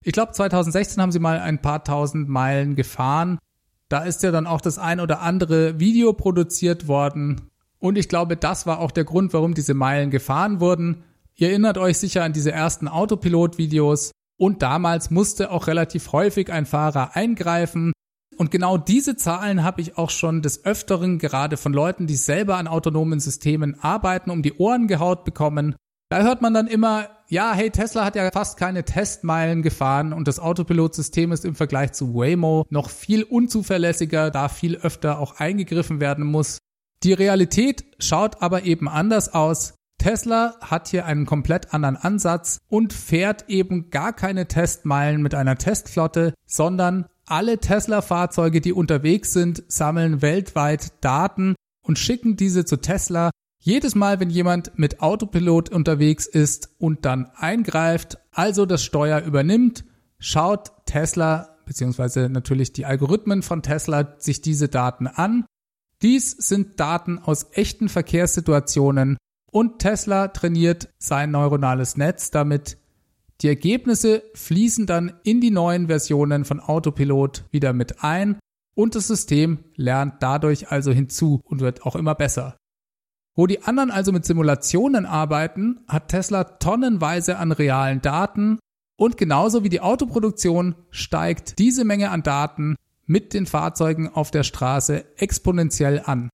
Ich 0.04 0.12
glaube, 0.12 0.32
2016 0.32 1.00
haben 1.00 1.10
sie 1.10 1.20
mal 1.20 1.40
ein 1.40 1.62
paar 1.62 1.84
tausend 1.84 2.28
Meilen 2.28 2.76
gefahren. 2.76 3.38
Da 3.88 4.04
ist 4.04 4.22
ja 4.22 4.30
dann 4.30 4.46
auch 4.46 4.60
das 4.60 4.78
ein 4.78 5.00
oder 5.00 5.22
andere 5.22 5.80
Video 5.80 6.12
produziert 6.12 6.86
worden. 6.86 7.40
Und 7.78 7.96
ich 7.96 8.10
glaube, 8.10 8.36
das 8.36 8.66
war 8.66 8.80
auch 8.80 8.90
der 8.90 9.04
Grund, 9.04 9.32
warum 9.32 9.54
diese 9.54 9.72
Meilen 9.72 10.10
gefahren 10.10 10.60
wurden. 10.60 11.02
Ihr 11.34 11.48
erinnert 11.48 11.78
euch 11.78 11.96
sicher 11.96 12.22
an 12.22 12.34
diese 12.34 12.52
ersten 12.52 12.88
Autopilot-Videos. 12.88 14.10
Und 14.36 14.60
damals 14.60 15.10
musste 15.10 15.50
auch 15.50 15.66
relativ 15.66 16.12
häufig 16.12 16.52
ein 16.52 16.66
Fahrer 16.66 17.16
eingreifen. 17.16 17.92
Und 18.42 18.50
genau 18.50 18.76
diese 18.76 19.14
Zahlen 19.14 19.62
habe 19.62 19.80
ich 19.80 19.96
auch 19.96 20.10
schon 20.10 20.42
des 20.42 20.64
Öfteren 20.64 21.20
gerade 21.20 21.56
von 21.56 21.72
Leuten, 21.72 22.08
die 22.08 22.16
selber 22.16 22.56
an 22.56 22.66
autonomen 22.66 23.20
Systemen 23.20 23.78
arbeiten, 23.78 24.32
um 24.32 24.42
die 24.42 24.54
Ohren 24.54 24.88
gehaut 24.88 25.24
bekommen. 25.24 25.76
Da 26.08 26.22
hört 26.24 26.42
man 26.42 26.52
dann 26.52 26.66
immer, 26.66 27.06
ja, 27.28 27.52
hey, 27.52 27.70
Tesla 27.70 28.04
hat 28.04 28.16
ja 28.16 28.28
fast 28.32 28.56
keine 28.56 28.84
Testmeilen 28.84 29.62
gefahren 29.62 30.12
und 30.12 30.26
das 30.26 30.40
Autopilotsystem 30.40 31.30
ist 31.30 31.44
im 31.44 31.54
Vergleich 31.54 31.92
zu 31.92 32.16
Waymo 32.16 32.66
noch 32.68 32.90
viel 32.90 33.22
unzuverlässiger, 33.22 34.32
da 34.32 34.48
viel 34.48 34.74
öfter 34.74 35.20
auch 35.20 35.38
eingegriffen 35.38 36.00
werden 36.00 36.24
muss. 36.24 36.58
Die 37.04 37.12
Realität 37.12 37.84
schaut 38.00 38.42
aber 38.42 38.64
eben 38.64 38.88
anders 38.88 39.32
aus. 39.32 39.74
Tesla 39.98 40.56
hat 40.60 40.88
hier 40.88 41.06
einen 41.06 41.26
komplett 41.26 41.72
anderen 41.72 41.94
Ansatz 41.94 42.58
und 42.66 42.92
fährt 42.92 43.48
eben 43.48 43.90
gar 43.90 44.12
keine 44.12 44.48
Testmeilen 44.48 45.22
mit 45.22 45.36
einer 45.36 45.58
Testflotte, 45.58 46.34
sondern 46.44 47.06
alle 47.32 47.56
Tesla-Fahrzeuge, 47.56 48.60
die 48.60 48.74
unterwegs 48.74 49.32
sind, 49.32 49.64
sammeln 49.66 50.20
weltweit 50.20 50.92
Daten 51.02 51.54
und 51.82 51.98
schicken 51.98 52.36
diese 52.36 52.66
zu 52.66 52.76
Tesla, 52.76 53.30
jedes 53.58 53.94
Mal, 53.94 54.20
wenn 54.20 54.28
jemand 54.28 54.78
mit 54.78 55.00
Autopilot 55.00 55.70
unterwegs 55.70 56.26
ist 56.26 56.74
und 56.78 57.06
dann 57.06 57.30
eingreift, 57.34 58.18
also 58.32 58.66
das 58.66 58.84
Steuer 58.84 59.22
übernimmt, 59.22 59.84
schaut 60.18 60.72
Tesla 60.84 61.56
beziehungsweise 61.64 62.28
natürlich 62.28 62.74
die 62.74 62.84
Algorithmen 62.84 63.42
von 63.42 63.62
Tesla 63.62 64.14
sich 64.18 64.42
diese 64.42 64.68
Daten 64.68 65.06
an. 65.06 65.46
Dies 66.02 66.32
sind 66.32 66.80
Daten 66.80 67.18
aus 67.18 67.46
echten 67.52 67.88
Verkehrssituationen 67.88 69.16
und 69.50 69.78
Tesla 69.78 70.28
trainiert 70.28 70.90
sein 70.98 71.30
neuronales 71.30 71.96
Netz 71.96 72.30
damit. 72.30 72.76
Die 73.42 73.48
Ergebnisse 73.48 74.22
fließen 74.34 74.86
dann 74.86 75.14
in 75.24 75.40
die 75.40 75.50
neuen 75.50 75.88
Versionen 75.88 76.44
von 76.44 76.60
Autopilot 76.60 77.44
wieder 77.50 77.72
mit 77.72 78.04
ein 78.04 78.38
und 78.74 78.94
das 78.94 79.08
System 79.08 79.64
lernt 79.74 80.22
dadurch 80.22 80.70
also 80.70 80.92
hinzu 80.92 81.40
und 81.44 81.60
wird 81.60 81.84
auch 81.84 81.96
immer 81.96 82.14
besser. 82.14 82.56
Wo 83.34 83.46
die 83.46 83.62
anderen 83.62 83.90
also 83.90 84.12
mit 84.12 84.24
Simulationen 84.24 85.06
arbeiten, 85.06 85.80
hat 85.88 86.08
Tesla 86.08 86.44
tonnenweise 86.44 87.38
an 87.38 87.50
realen 87.50 88.00
Daten 88.00 88.60
und 88.96 89.16
genauso 89.16 89.64
wie 89.64 89.70
die 89.70 89.80
Autoproduktion 89.80 90.76
steigt 90.90 91.58
diese 91.58 91.84
Menge 91.84 92.10
an 92.10 92.22
Daten 92.22 92.76
mit 93.06 93.34
den 93.34 93.46
Fahrzeugen 93.46 94.08
auf 94.08 94.30
der 94.30 94.44
Straße 94.44 95.04
exponentiell 95.16 96.02
an. 96.04 96.30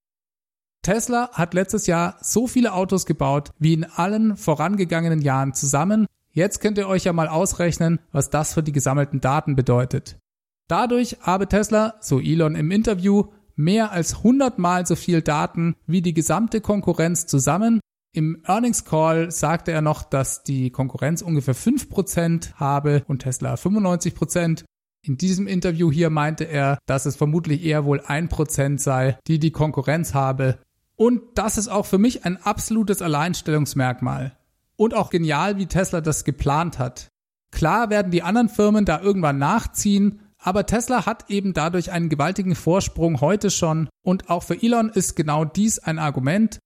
Tesla 0.83 1.31
hat 1.33 1.55
letztes 1.55 1.87
Jahr 1.87 2.19
so 2.21 2.47
viele 2.47 2.75
Autos 2.75 3.07
gebaut 3.07 3.51
wie 3.59 3.73
in 3.73 3.85
allen 3.85 4.37
vorangegangenen 4.37 5.23
Jahren 5.23 5.55
zusammen. 5.55 6.07
Jetzt 6.39 6.61
könnt 6.61 6.79
ihr 6.79 6.87
euch 6.87 7.03
ja 7.03 7.13
mal 7.13 7.27
ausrechnen, 7.27 7.99
was 8.13 8.31
das 8.31 8.55
für 8.55 8.63
die 8.63 8.71
gesammelten 8.71 9.21
Daten 9.21 9.57
bedeutet. 9.57 10.21
Dadurch 10.69 11.17
habe 11.21 11.49
Tesla, 11.49 11.97
so 11.99 12.21
Elon 12.21 12.55
im 12.55 12.71
Interview, 12.71 13.25
mehr 13.57 13.91
als 13.91 14.19
100 14.19 14.57
Mal 14.57 14.87
so 14.87 14.95
viel 14.95 15.21
Daten 15.21 15.75
wie 15.89 16.01
die 16.01 16.15
gesamte 16.15 16.61
Konkurrenz 16.61 17.27
zusammen. 17.27 17.81
Im 18.15 18.41
Earnings 18.47 18.85
Call 18.85 19.33
sagte 19.33 19.73
er 19.73 19.83
noch, 19.83 20.05
dass 20.05 20.45
die 20.45 20.71
Konkurrenz 20.71 21.23
ungefähr 21.23 21.57
5% 21.57 22.55
habe 22.55 23.03
und 23.09 23.23
Tesla 23.23 23.55
95%. 23.55 24.63
In 25.05 25.17
diesem 25.17 25.49
Interview 25.49 25.91
hier 25.91 26.09
meinte 26.09 26.45
er, 26.45 26.79
dass 26.87 27.05
es 27.05 27.17
vermutlich 27.17 27.65
eher 27.65 27.85
wohl 27.85 27.99
1% 27.99 28.79
sei, 28.79 29.19
die 29.27 29.41
die 29.41 29.51
Konkurrenz 29.51 30.15
habe. 30.15 30.61
Und 30.95 31.21
das 31.35 31.59
ist 31.59 31.67
auch 31.67 31.87
für 31.87 31.99
mich 31.99 32.25
ein 32.25 32.37
absolutes 32.37 33.03
Alleinstellungsmerkmal. 33.03 34.38
Und 34.79 34.95
auch 34.95 35.11
genial, 35.11 35.59
wie 35.59 35.67
Tesla 35.67 36.01
das 36.01 36.25
geplant 36.25 36.79
hat. 36.79 37.09
Klar 37.51 37.91
werden 37.91 38.13
die 38.13 38.23
anderen 38.23 38.49
Firmen 38.49 38.85
da 38.85 39.01
irgendwann 39.01 39.39
nachziehen, 39.39 40.21
aber 40.39 40.67
Tesla 40.67 41.05
hat 41.05 41.31
eben 41.31 41.53
dadurch 41.53 41.91
einen 41.91 42.09
gewaltigen 42.09 42.55
Vorsprung 42.55 43.21
heute 43.21 43.51
schon 43.51 43.89
und 44.05 44.31
auch 44.31 44.45
für 44.45 44.63
Elon 44.63 44.91
ist 44.91 45.17
genau 45.17 45.45
dies 45.45 45.79
ein 45.79 45.99
Argument. 45.99 46.59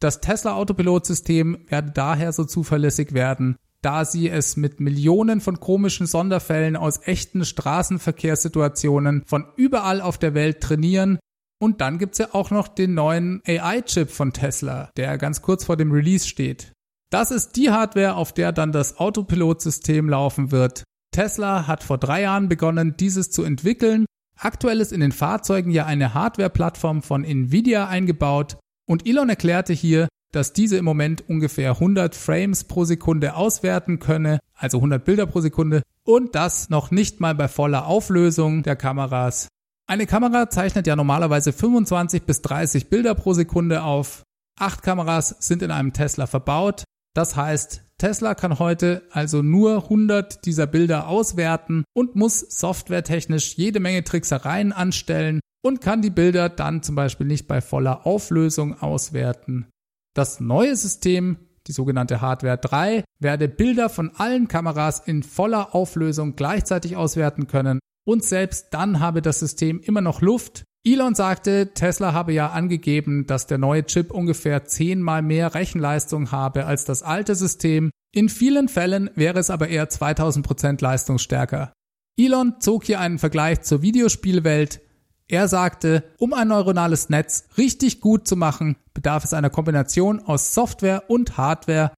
Das 0.00 0.20
Tesla 0.20 0.54
Autopilot-System 0.54 1.66
werde 1.68 1.92
daher 1.92 2.32
so 2.32 2.44
zuverlässig 2.44 3.12
werden, 3.12 3.56
da 3.82 4.04
sie 4.04 4.28
es 4.28 4.56
mit 4.56 4.80
Millionen 4.80 5.40
von 5.40 5.60
komischen 5.60 6.06
Sonderfällen 6.06 6.76
aus 6.76 7.06
echten 7.06 7.44
Straßenverkehrssituationen 7.44 9.22
von 9.26 9.46
überall 9.56 10.00
auf 10.00 10.18
der 10.18 10.34
Welt 10.34 10.60
trainieren. 10.60 11.18
Und 11.62 11.82
dann 11.82 11.98
gibt's 11.98 12.18
ja 12.18 12.28
auch 12.32 12.50
noch 12.50 12.66
den 12.68 12.94
neuen 12.94 13.42
AI-Chip 13.46 14.10
von 14.10 14.32
Tesla, 14.32 14.90
der 14.96 15.18
ganz 15.18 15.42
kurz 15.42 15.64
vor 15.64 15.76
dem 15.76 15.92
Release 15.92 16.26
steht. 16.26 16.72
Das 17.10 17.32
ist 17.32 17.56
die 17.56 17.70
Hardware, 17.70 18.14
auf 18.14 18.32
der 18.32 18.52
dann 18.52 18.70
das 18.70 18.98
Autopilot-System 18.98 20.08
laufen 20.08 20.52
wird. 20.52 20.84
Tesla 21.12 21.66
hat 21.66 21.82
vor 21.82 21.98
drei 21.98 22.22
Jahren 22.22 22.48
begonnen, 22.48 22.94
dieses 22.96 23.32
zu 23.32 23.42
entwickeln. 23.42 24.06
Aktuell 24.38 24.80
ist 24.80 24.92
in 24.92 25.00
den 25.00 25.10
Fahrzeugen 25.10 25.72
ja 25.72 25.86
eine 25.86 26.14
Hardware-Plattform 26.14 27.02
von 27.02 27.24
Nvidia 27.24 27.88
eingebaut 27.88 28.58
und 28.88 29.08
Elon 29.08 29.28
erklärte 29.28 29.72
hier, 29.72 30.08
dass 30.32 30.52
diese 30.52 30.76
im 30.76 30.84
Moment 30.84 31.28
ungefähr 31.28 31.72
100 31.72 32.14
Frames 32.14 32.64
pro 32.64 32.84
Sekunde 32.84 33.34
auswerten 33.34 33.98
könne, 33.98 34.38
also 34.54 34.78
100 34.78 35.04
Bilder 35.04 35.26
pro 35.26 35.40
Sekunde 35.40 35.82
und 36.04 36.36
das 36.36 36.70
noch 36.70 36.92
nicht 36.92 37.20
mal 37.20 37.34
bei 37.34 37.48
voller 37.48 37.86
Auflösung 37.86 38.62
der 38.62 38.76
Kameras. 38.76 39.48
Eine 39.88 40.06
Kamera 40.06 40.48
zeichnet 40.48 40.86
ja 40.86 40.94
normalerweise 40.94 41.52
25 41.52 42.22
bis 42.22 42.42
30 42.42 42.88
Bilder 42.88 43.16
pro 43.16 43.32
Sekunde 43.32 43.82
auf. 43.82 44.22
Acht 44.56 44.82
Kameras 44.82 45.34
sind 45.40 45.62
in 45.62 45.72
einem 45.72 45.92
Tesla 45.92 46.28
verbaut. 46.28 46.84
Das 47.14 47.36
heißt, 47.36 47.82
Tesla 47.98 48.34
kann 48.34 48.58
heute 48.58 49.02
also 49.10 49.42
nur 49.42 49.84
100 49.84 50.46
dieser 50.46 50.66
Bilder 50.66 51.08
auswerten 51.08 51.84
und 51.92 52.16
muss 52.16 52.40
softwaretechnisch 52.40 53.56
jede 53.56 53.80
Menge 53.80 54.04
Tricksereien 54.04 54.72
anstellen 54.72 55.40
und 55.62 55.80
kann 55.80 56.00
die 56.00 56.10
Bilder 56.10 56.48
dann 56.48 56.82
zum 56.82 56.94
Beispiel 56.94 57.26
nicht 57.26 57.46
bei 57.46 57.60
voller 57.60 58.06
Auflösung 58.06 58.80
auswerten. 58.80 59.66
Das 60.14 60.40
neue 60.40 60.74
System, 60.76 61.36
die 61.66 61.72
sogenannte 61.72 62.20
Hardware 62.20 62.56
3, 62.56 63.04
werde 63.18 63.48
Bilder 63.48 63.90
von 63.90 64.12
allen 64.16 64.48
Kameras 64.48 65.00
in 65.00 65.22
voller 65.22 65.74
Auflösung 65.74 66.36
gleichzeitig 66.36 66.96
auswerten 66.96 67.46
können 67.46 67.80
und 68.06 68.24
selbst 68.24 68.68
dann 68.70 69.00
habe 69.00 69.20
das 69.20 69.40
System 69.40 69.80
immer 69.80 70.00
noch 70.00 70.22
Luft, 70.22 70.64
Elon 70.82 71.14
sagte, 71.14 71.74
Tesla 71.74 72.14
habe 72.14 72.32
ja 72.32 72.50
angegeben, 72.50 73.26
dass 73.26 73.46
der 73.46 73.58
neue 73.58 73.84
Chip 73.84 74.10
ungefähr 74.10 74.64
zehnmal 74.64 75.20
mehr 75.20 75.54
Rechenleistung 75.54 76.32
habe 76.32 76.64
als 76.64 76.86
das 76.86 77.02
alte 77.02 77.34
System. 77.34 77.90
In 78.14 78.30
vielen 78.30 78.68
Fällen 78.68 79.10
wäre 79.14 79.38
es 79.38 79.50
aber 79.50 79.68
eher 79.68 79.90
2000 79.90 80.46
Prozent 80.46 80.80
leistungsstärker. 80.80 81.72
Elon 82.18 82.54
zog 82.60 82.84
hier 82.84 82.98
einen 82.98 83.18
Vergleich 83.18 83.60
zur 83.60 83.82
Videospielwelt. 83.82 84.80
Er 85.28 85.48
sagte, 85.48 86.02
um 86.16 86.32
ein 86.32 86.48
neuronales 86.48 87.10
Netz 87.10 87.44
richtig 87.58 88.00
gut 88.00 88.26
zu 88.26 88.34
machen, 88.34 88.76
bedarf 88.94 89.24
es 89.24 89.34
einer 89.34 89.50
Kombination 89.50 90.20
aus 90.20 90.54
Software 90.54 91.04
und 91.08 91.36
Hardware. 91.36 91.92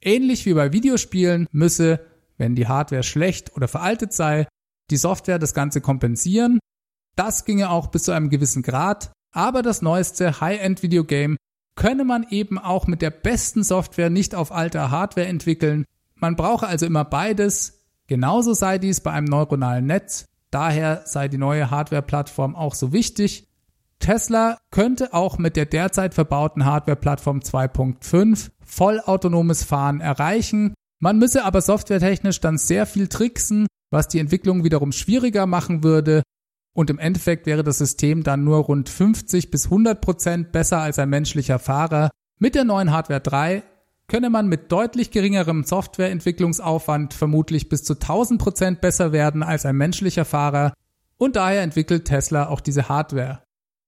Ähnlich 0.00 0.46
wie 0.46 0.54
bei 0.54 0.72
Videospielen 0.72 1.48
müsse, 1.50 2.06
wenn 2.36 2.54
die 2.54 2.68
Hardware 2.68 3.02
schlecht 3.02 3.56
oder 3.56 3.66
veraltet 3.66 4.12
sei, 4.12 4.46
die 4.90 4.96
Software 4.96 5.40
das 5.40 5.54
Ganze 5.54 5.80
kompensieren 5.80 6.60
das 7.18 7.44
ginge 7.44 7.70
auch 7.70 7.88
bis 7.88 8.04
zu 8.04 8.12
einem 8.12 8.30
gewissen 8.30 8.62
Grad, 8.62 9.10
aber 9.32 9.62
das 9.62 9.82
neueste 9.82 10.40
High-End-Videogame 10.40 11.36
könne 11.74 12.04
man 12.04 12.26
eben 12.30 12.58
auch 12.58 12.86
mit 12.86 13.02
der 13.02 13.10
besten 13.10 13.64
Software 13.64 14.10
nicht 14.10 14.34
auf 14.34 14.52
alter 14.52 14.90
Hardware 14.90 15.26
entwickeln. 15.26 15.84
Man 16.14 16.36
brauche 16.36 16.66
also 16.66 16.86
immer 16.86 17.04
beides. 17.04 17.84
Genauso 18.06 18.54
sei 18.54 18.78
dies 18.78 19.00
bei 19.00 19.12
einem 19.12 19.26
neuronalen 19.26 19.86
Netz. 19.86 20.24
Daher 20.50 21.02
sei 21.04 21.28
die 21.28 21.38
neue 21.38 21.70
Hardware-Plattform 21.70 22.56
auch 22.56 22.74
so 22.74 22.92
wichtig. 22.92 23.46
Tesla 23.98 24.58
könnte 24.70 25.12
auch 25.12 25.38
mit 25.38 25.56
der 25.56 25.66
derzeit 25.66 26.14
verbauten 26.14 26.64
Hardware-Plattform 26.64 27.40
2.5 27.40 28.50
vollautonomes 28.64 29.64
Fahren 29.64 30.00
erreichen. 30.00 30.74
Man 31.00 31.18
müsse 31.18 31.44
aber 31.44 31.60
softwaretechnisch 31.60 32.40
dann 32.40 32.58
sehr 32.58 32.86
viel 32.86 33.08
tricksen, 33.08 33.66
was 33.90 34.08
die 34.08 34.20
Entwicklung 34.20 34.64
wiederum 34.64 34.92
schwieriger 34.92 35.46
machen 35.46 35.82
würde 35.82 36.22
und 36.78 36.90
im 36.90 37.00
Endeffekt 37.00 37.46
wäre 37.46 37.64
das 37.64 37.78
System 37.78 38.22
dann 38.22 38.44
nur 38.44 38.58
rund 38.58 38.88
50 38.88 39.50
bis 39.50 39.64
100 39.64 40.00
Prozent 40.00 40.52
besser 40.52 40.78
als 40.78 41.00
ein 41.00 41.08
menschlicher 41.08 41.58
Fahrer. 41.58 42.08
Mit 42.38 42.54
der 42.54 42.62
neuen 42.62 42.92
Hardware 42.92 43.18
3 43.18 43.64
könne 44.06 44.30
man 44.30 44.46
mit 44.46 44.70
deutlich 44.70 45.10
geringerem 45.10 45.64
Softwareentwicklungsaufwand 45.64 47.14
vermutlich 47.14 47.68
bis 47.68 47.82
zu 47.82 47.94
1000 47.94 48.40
Prozent 48.40 48.80
besser 48.80 49.10
werden 49.10 49.42
als 49.42 49.66
ein 49.66 49.74
menschlicher 49.74 50.24
Fahrer 50.24 50.72
und 51.16 51.34
daher 51.34 51.62
entwickelt 51.62 52.04
Tesla 52.04 52.46
auch 52.46 52.60
diese 52.60 52.88
Hardware. 52.88 53.42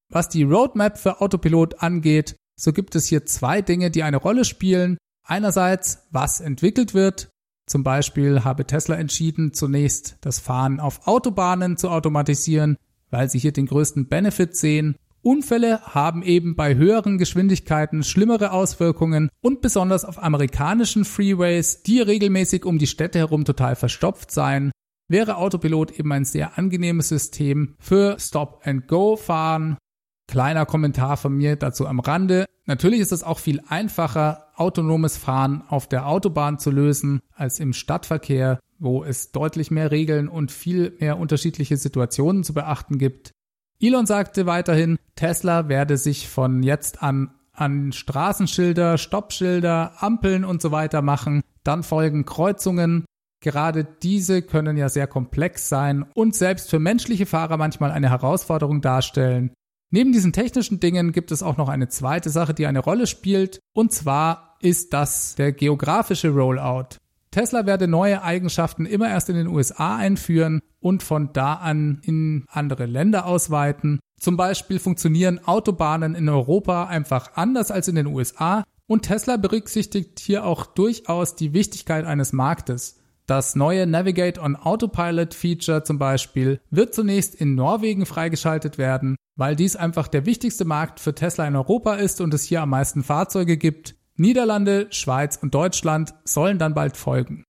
Was 0.09 0.29
die 0.29 0.42
Roadmap 0.42 0.98
für 0.98 1.20
Autopilot 1.20 1.85
angeht, 1.85 2.35
so 2.57 2.72
gibt 2.72 2.96
es 2.96 3.07
hier 3.07 3.24
zwei 3.24 3.62
Dinge, 3.62 3.92
die 3.92 4.03
eine 4.03 4.16
Rolle 4.16 4.44
spielen. 4.44 4.98
Einerseits, 5.24 6.09
was 6.11 6.40
entwickelt 6.40 6.92
wird. 6.92 7.31
Zum 7.70 7.85
Beispiel 7.85 8.42
habe 8.42 8.66
Tesla 8.66 8.96
entschieden, 8.96 9.52
zunächst 9.52 10.16
das 10.22 10.40
Fahren 10.40 10.80
auf 10.80 11.06
Autobahnen 11.06 11.76
zu 11.76 11.88
automatisieren, 11.88 12.76
weil 13.11 13.30
sie 13.30 13.38
hier 13.38 13.52
den 13.52 13.66
größten 13.66 14.09
Benefit 14.09 14.56
sehen. 14.56 14.96
Unfälle 15.22 15.80
haben 15.83 16.24
eben 16.24 16.56
bei 16.56 16.74
höheren 16.74 17.16
Geschwindigkeiten 17.16 18.02
schlimmere 18.02 18.50
Auswirkungen 18.50 19.28
und 19.40 19.61
besonders 19.61 20.04
auf 20.04 20.20
amerikanischen 20.20 21.04
Freeways, 21.04 21.85
die 21.85 22.00
regelmäßig 22.00 22.64
um 22.64 22.80
die 22.80 22.88
Städte 22.88 23.20
herum 23.20 23.44
total 23.44 23.76
verstopft 23.76 24.33
seien, 24.33 24.72
wäre 25.06 25.37
Autopilot 25.37 25.92
eben 25.92 26.11
ein 26.11 26.24
sehr 26.24 26.59
angenehmes 26.59 27.09
System 27.09 27.76
für 27.78 28.18
Stop-and-Go-Fahren. 28.18 29.78
Kleiner 30.26 30.66
Kommentar 30.66 31.16
von 31.16 31.37
mir 31.37 31.54
dazu 31.54 31.87
am 31.87 32.00
Rande. 32.00 32.46
Natürlich 32.66 32.98
ist 32.98 33.12
es 33.12 33.22
auch 33.22 33.38
viel 33.38 33.61
einfacher, 33.68 34.49
autonomes 34.61 35.16
Fahren 35.16 35.64
auf 35.68 35.88
der 35.88 36.07
Autobahn 36.07 36.59
zu 36.59 36.70
lösen, 36.70 37.20
als 37.35 37.59
im 37.59 37.73
Stadtverkehr, 37.73 38.61
wo 38.79 39.03
es 39.03 39.33
deutlich 39.33 39.70
mehr 39.70 39.90
Regeln 39.90 40.29
und 40.29 40.53
viel 40.53 40.96
mehr 41.01 41.18
unterschiedliche 41.18 41.77
Situationen 41.77 42.44
zu 42.44 42.55
beachten 42.55 42.99
gibt. 42.99 43.33
Elon 43.81 44.07
sagte 44.07 44.46
weiterhin, 44.46 44.99
Tesla 45.16 45.68
werde 45.68 45.96
sich 45.96 46.29
von 46.29 46.62
jetzt 46.62 47.03
an 47.03 47.31
an 47.61 47.92
Straßenschilder, 47.92 48.96
Stoppschilder, 48.99 49.92
Ampeln 49.99 50.44
und 50.44 50.62
so 50.62 50.73
weiter 50.73 51.03
machen. 51.03 51.42
Dann 51.62 51.83
folgen 51.83 52.25
Kreuzungen. 52.25 53.05
Gerade 53.42 53.85
diese 53.85 54.42
können 54.42 54.77
ja 54.77 54.88
sehr 54.88 55.07
komplex 55.07 55.68
sein 55.68 56.05
und 56.14 56.35
selbst 56.35 56.70
für 56.70 56.79
menschliche 56.79 57.27
Fahrer 57.27 57.57
manchmal 57.57 57.90
eine 57.90 58.11
Herausforderung 58.11 58.81
darstellen. 58.81 59.53
Neben 59.92 60.12
diesen 60.12 60.33
technischen 60.33 60.79
Dingen 60.79 61.11
gibt 61.11 61.33
es 61.33 61.42
auch 61.42 61.57
noch 61.57 61.68
eine 61.68 61.88
zweite 61.88 62.31
Sache, 62.31 62.55
die 62.55 62.66
eine 62.66 62.79
Rolle 62.79 63.09
spielt, 63.09 63.59
und 63.72 63.92
zwar 63.92 64.57
ist 64.61 64.92
das 64.92 65.35
der 65.35 65.50
geografische 65.50 66.31
Rollout. 66.31 66.96
Tesla 67.33 67.66
werde 67.66 67.88
neue 67.88 68.22
Eigenschaften 68.22 68.87
immer 68.87 69.09
erst 69.09 69.31
in 69.31 69.37
den 69.37 69.48
USA 69.48 69.96
einführen 69.96 70.61
und 70.81 71.03
von 71.03 71.33
da 71.33 71.55
an 71.55 72.00
in 72.05 72.44
andere 72.48 72.87
Länder 72.87 73.26
ausweiten. 73.26 73.98
Zum 74.18 74.37
Beispiel 74.37 74.79
funktionieren 74.79 75.44
Autobahnen 75.44 76.14
in 76.14 76.29
Europa 76.29 76.85
einfach 76.85 77.33
anders 77.35 77.70
als 77.70 77.88
in 77.88 77.96
den 77.96 78.07
USA 78.07 78.64
und 78.87 79.03
Tesla 79.03 79.37
berücksichtigt 79.37 80.20
hier 80.20 80.44
auch 80.44 80.66
durchaus 80.66 81.35
die 81.37 81.53
Wichtigkeit 81.53 82.05
eines 82.05 82.33
Marktes. 82.33 83.00
Das 83.26 83.55
neue 83.55 83.87
Navigate 83.87 84.40
on 84.40 84.57
Autopilot 84.57 85.35
Feature 85.35 85.85
zum 85.85 85.98
Beispiel 85.98 86.61
wird 86.70 86.94
zunächst 86.94 87.37
in 87.37 87.55
Norwegen 87.55 88.07
freigeschaltet 88.07 88.76
werden, 88.76 89.14
weil 89.40 89.57
dies 89.57 89.74
einfach 89.74 90.07
der 90.07 90.26
wichtigste 90.26 90.66
Markt 90.66 91.00
für 91.00 91.14
Tesla 91.14 91.48
in 91.48 91.57
Europa 91.57 91.94
ist 91.94 92.20
und 92.20 92.35
es 92.35 92.44
hier 92.44 92.61
am 92.61 92.68
meisten 92.68 93.03
Fahrzeuge 93.03 93.57
gibt. 93.57 93.96
Niederlande, 94.16 94.88
Schweiz 94.90 95.38
und 95.40 95.55
Deutschland 95.55 96.12
sollen 96.24 96.59
dann 96.59 96.74
bald 96.74 96.98
folgen. 96.98 97.44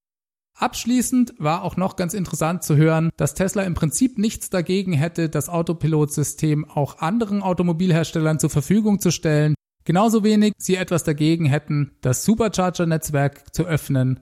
Abschließend 0.57 1.33
war 1.37 1.63
auch 1.63 1.75
noch 1.75 1.97
ganz 1.97 2.13
interessant 2.13 2.63
zu 2.63 2.77
hören, 2.77 3.09
dass 3.17 3.33
Tesla 3.33 3.63
im 3.63 3.73
Prinzip 3.73 4.17
nichts 4.17 4.49
dagegen 4.49 4.93
hätte, 4.93 5.27
das 5.27 5.49
Autopilot-System 5.49 6.63
auch 6.69 6.99
anderen 6.99 7.43
Automobilherstellern 7.43 8.39
zur 8.39 8.51
Verfügung 8.51 9.01
zu 9.01 9.11
stellen, 9.11 9.53
genauso 9.83 10.23
wenig 10.23 10.53
sie 10.59 10.77
etwas 10.77 11.03
dagegen 11.03 11.45
hätten, 11.45 11.97
das 11.99 12.23
Supercharger-Netzwerk 12.23 13.53
zu 13.53 13.65
öffnen. 13.65 14.21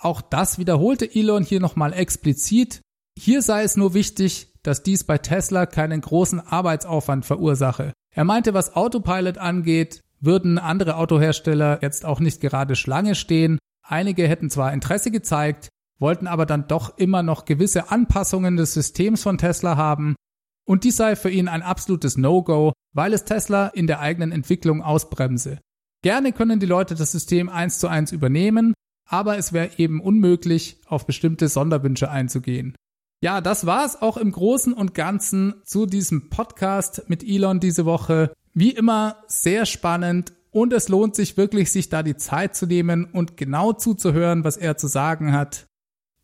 Auch 0.00 0.20
das 0.20 0.58
wiederholte 0.58 1.14
Elon 1.14 1.44
hier 1.44 1.60
nochmal 1.60 1.92
explizit. 1.92 2.80
Hier 3.16 3.40
sei 3.40 3.62
es 3.62 3.76
nur 3.76 3.94
wichtig, 3.94 4.53
dass 4.64 4.82
dies 4.82 5.04
bei 5.04 5.18
Tesla 5.18 5.66
keinen 5.66 6.00
großen 6.00 6.40
Arbeitsaufwand 6.40 7.24
verursache. 7.24 7.92
Er 8.12 8.24
meinte, 8.24 8.54
was 8.54 8.74
Autopilot 8.74 9.38
angeht, 9.38 10.00
würden 10.20 10.58
andere 10.58 10.96
Autohersteller 10.96 11.78
jetzt 11.82 12.04
auch 12.04 12.18
nicht 12.18 12.40
gerade 12.40 12.74
Schlange 12.74 13.14
stehen. 13.14 13.58
Einige 13.86 14.26
hätten 14.26 14.50
zwar 14.50 14.72
Interesse 14.72 15.10
gezeigt, 15.10 15.68
wollten 15.98 16.26
aber 16.26 16.46
dann 16.46 16.66
doch 16.66 16.96
immer 16.96 17.22
noch 17.22 17.44
gewisse 17.44 17.90
Anpassungen 17.90 18.56
des 18.56 18.74
Systems 18.74 19.22
von 19.22 19.38
Tesla 19.38 19.76
haben. 19.76 20.16
Und 20.66 20.84
dies 20.84 20.96
sei 20.96 21.14
für 21.14 21.30
ihn 21.30 21.46
ein 21.46 21.62
absolutes 21.62 22.16
No-Go, 22.16 22.72
weil 22.94 23.12
es 23.12 23.24
Tesla 23.24 23.68
in 23.68 23.86
der 23.86 24.00
eigenen 24.00 24.32
Entwicklung 24.32 24.82
ausbremse. 24.82 25.58
Gerne 26.02 26.32
können 26.32 26.58
die 26.58 26.66
Leute 26.66 26.94
das 26.94 27.12
System 27.12 27.50
eins 27.50 27.78
zu 27.78 27.88
eins 27.88 28.12
übernehmen, 28.12 28.72
aber 29.06 29.36
es 29.36 29.52
wäre 29.52 29.70
eben 29.76 30.00
unmöglich, 30.00 30.80
auf 30.86 31.06
bestimmte 31.06 31.48
Sonderwünsche 31.48 32.10
einzugehen. 32.10 32.74
Ja, 33.24 33.40
das 33.40 33.64
war 33.64 33.86
es 33.86 34.02
auch 34.02 34.18
im 34.18 34.32
Großen 34.32 34.74
und 34.74 34.92
Ganzen 34.92 35.54
zu 35.64 35.86
diesem 35.86 36.28
Podcast 36.28 37.04
mit 37.08 37.24
Elon 37.24 37.58
diese 37.58 37.86
Woche. 37.86 38.34
Wie 38.52 38.68
immer 38.68 39.16
sehr 39.28 39.64
spannend 39.64 40.34
und 40.50 40.74
es 40.74 40.90
lohnt 40.90 41.16
sich 41.16 41.38
wirklich, 41.38 41.72
sich 41.72 41.88
da 41.88 42.02
die 42.02 42.18
Zeit 42.18 42.54
zu 42.54 42.66
nehmen 42.66 43.06
und 43.06 43.38
genau 43.38 43.72
zuzuhören, 43.72 44.44
was 44.44 44.58
er 44.58 44.76
zu 44.76 44.88
sagen 44.88 45.32
hat. 45.32 45.64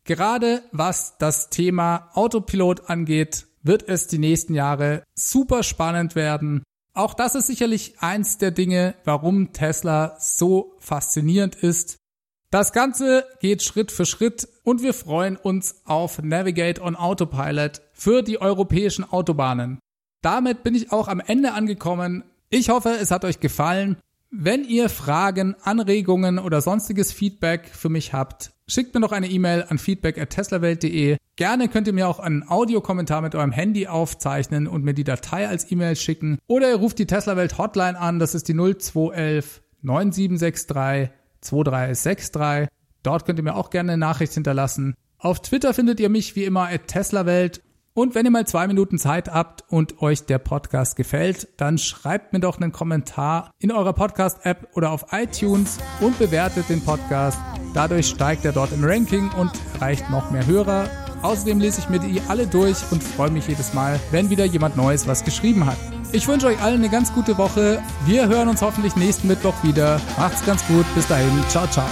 Gerade 0.03 0.61
was 0.71 1.17
das 1.17 1.49
Thema 1.49 2.11
Autopilot 2.13 2.87
angeht, 2.87 3.47
wird 3.63 3.89
es 3.89 4.05
die 4.05 4.19
nächsten 4.19 4.53
Jahre 4.53 5.01
super 5.15 5.63
spannend 5.63 6.13
werden. 6.13 6.61
Auch 6.93 7.15
das 7.15 7.33
ist 7.33 7.47
sicherlich 7.47 7.95
eins 7.99 8.37
der 8.37 8.51
Dinge, 8.51 8.93
warum 9.05 9.53
Tesla 9.53 10.17
so 10.19 10.75
faszinierend 10.77 11.55
ist. 11.55 11.97
Das 12.51 12.73
Ganze 12.73 13.23
geht 13.39 13.63
Schritt 13.63 13.93
für 13.93 14.05
Schritt 14.05 14.45
und 14.63 14.83
wir 14.83 14.93
freuen 14.93 15.37
uns 15.37 15.83
auf 15.85 16.21
Navigate 16.21 16.81
on 16.81 16.97
Autopilot 16.97 17.81
für 17.93 18.23
die 18.23 18.41
europäischen 18.41 19.09
Autobahnen. 19.09 19.79
Damit 20.21 20.61
bin 20.61 20.75
ich 20.75 20.91
auch 20.91 21.07
am 21.07 21.21
Ende 21.21 21.53
angekommen. 21.53 22.25
Ich 22.49 22.67
hoffe, 22.67 22.89
es 22.99 23.09
hat 23.09 23.23
euch 23.23 23.39
gefallen. 23.39 23.95
Wenn 24.31 24.65
ihr 24.65 24.89
Fragen, 24.89 25.55
Anregungen 25.63 26.39
oder 26.39 26.59
sonstiges 26.59 27.13
Feedback 27.13 27.69
für 27.73 27.87
mich 27.87 28.11
habt, 28.11 28.51
schickt 28.67 28.93
mir 28.93 28.99
doch 28.99 29.13
eine 29.13 29.29
E-Mail 29.29 29.67
an 29.69 29.77
feedback@teslawelt.de. 29.77 31.15
Gerne 31.37 31.69
könnt 31.69 31.87
ihr 31.87 31.93
mir 31.93 32.09
auch 32.09 32.19
einen 32.19 32.45
Audiokommentar 32.45 33.21
mit 33.21 33.33
eurem 33.33 33.53
Handy 33.53 33.87
aufzeichnen 33.87 34.67
und 34.67 34.83
mir 34.83 34.93
die 34.93 35.05
Datei 35.05 35.47
als 35.47 35.71
E-Mail 35.71 35.95
schicken 35.95 36.37
oder 36.47 36.69
ihr 36.69 36.75
ruft 36.75 36.99
die 36.99 37.07
Teslawelt 37.07 37.57
Hotline 37.57 37.97
an, 37.97 38.19
das 38.19 38.35
ist 38.35 38.49
die 38.49 38.53
0211 38.53 39.61
9763 39.83 41.20
2363. 41.41 42.67
Dort 43.03 43.25
könnt 43.25 43.39
ihr 43.39 43.43
mir 43.43 43.55
auch 43.55 43.69
gerne 43.69 43.93
eine 43.93 43.99
Nachricht 43.99 44.33
hinterlassen. 44.33 44.95
Auf 45.17 45.41
Twitter 45.41 45.73
findet 45.73 45.99
ihr 45.99 46.09
mich 46.09 46.35
wie 46.35 46.45
immer 46.45 46.69
at 46.69 46.87
teslawelt 46.87 47.61
und 47.93 48.15
wenn 48.15 48.23
ihr 48.23 48.31
mal 48.31 48.47
zwei 48.47 48.67
Minuten 48.67 48.97
Zeit 48.97 49.27
habt 49.27 49.65
und 49.67 50.01
euch 50.01 50.25
der 50.25 50.37
Podcast 50.37 50.95
gefällt, 50.95 51.49
dann 51.57 51.77
schreibt 51.77 52.31
mir 52.31 52.39
doch 52.39 52.57
einen 52.57 52.71
Kommentar 52.71 53.51
in 53.59 53.69
eurer 53.69 53.91
Podcast-App 53.91 54.69
oder 54.75 54.91
auf 54.91 55.07
iTunes 55.11 55.77
und 55.99 56.17
bewertet 56.17 56.69
den 56.69 56.81
Podcast. 56.81 57.37
Dadurch 57.73 58.07
steigt 58.07 58.45
er 58.45 58.53
dort 58.53 58.71
im 58.71 58.85
Ranking 58.85 59.29
und 59.37 59.51
erreicht 59.73 60.09
noch 60.09 60.31
mehr 60.31 60.47
Hörer. 60.47 60.89
Außerdem 61.21 61.59
lese 61.59 61.81
ich 61.81 61.89
mir 61.89 61.99
die 61.99 62.21
alle 62.29 62.47
durch 62.47 62.77
und 62.91 63.03
freue 63.03 63.29
mich 63.29 63.47
jedes 63.47 63.73
Mal, 63.73 63.99
wenn 64.11 64.29
wieder 64.29 64.45
jemand 64.45 64.77
Neues 64.77 65.05
was 65.05 65.25
geschrieben 65.25 65.65
hat. 65.65 65.77
Ich 66.13 66.27
wünsche 66.27 66.47
euch 66.47 66.61
allen 66.61 66.79
eine 66.79 66.89
ganz 66.89 67.13
gute 67.13 67.37
Woche. 67.37 67.81
Wir 68.05 68.27
hören 68.27 68.49
uns 68.49 68.61
hoffentlich 68.61 68.95
nächsten 68.97 69.27
Mittwoch 69.27 69.55
wieder. 69.63 70.01
Macht's 70.17 70.45
ganz 70.45 70.65
gut. 70.67 70.85
Bis 70.93 71.07
dahin. 71.07 71.31
Ciao, 71.47 71.65
ciao. 71.67 71.87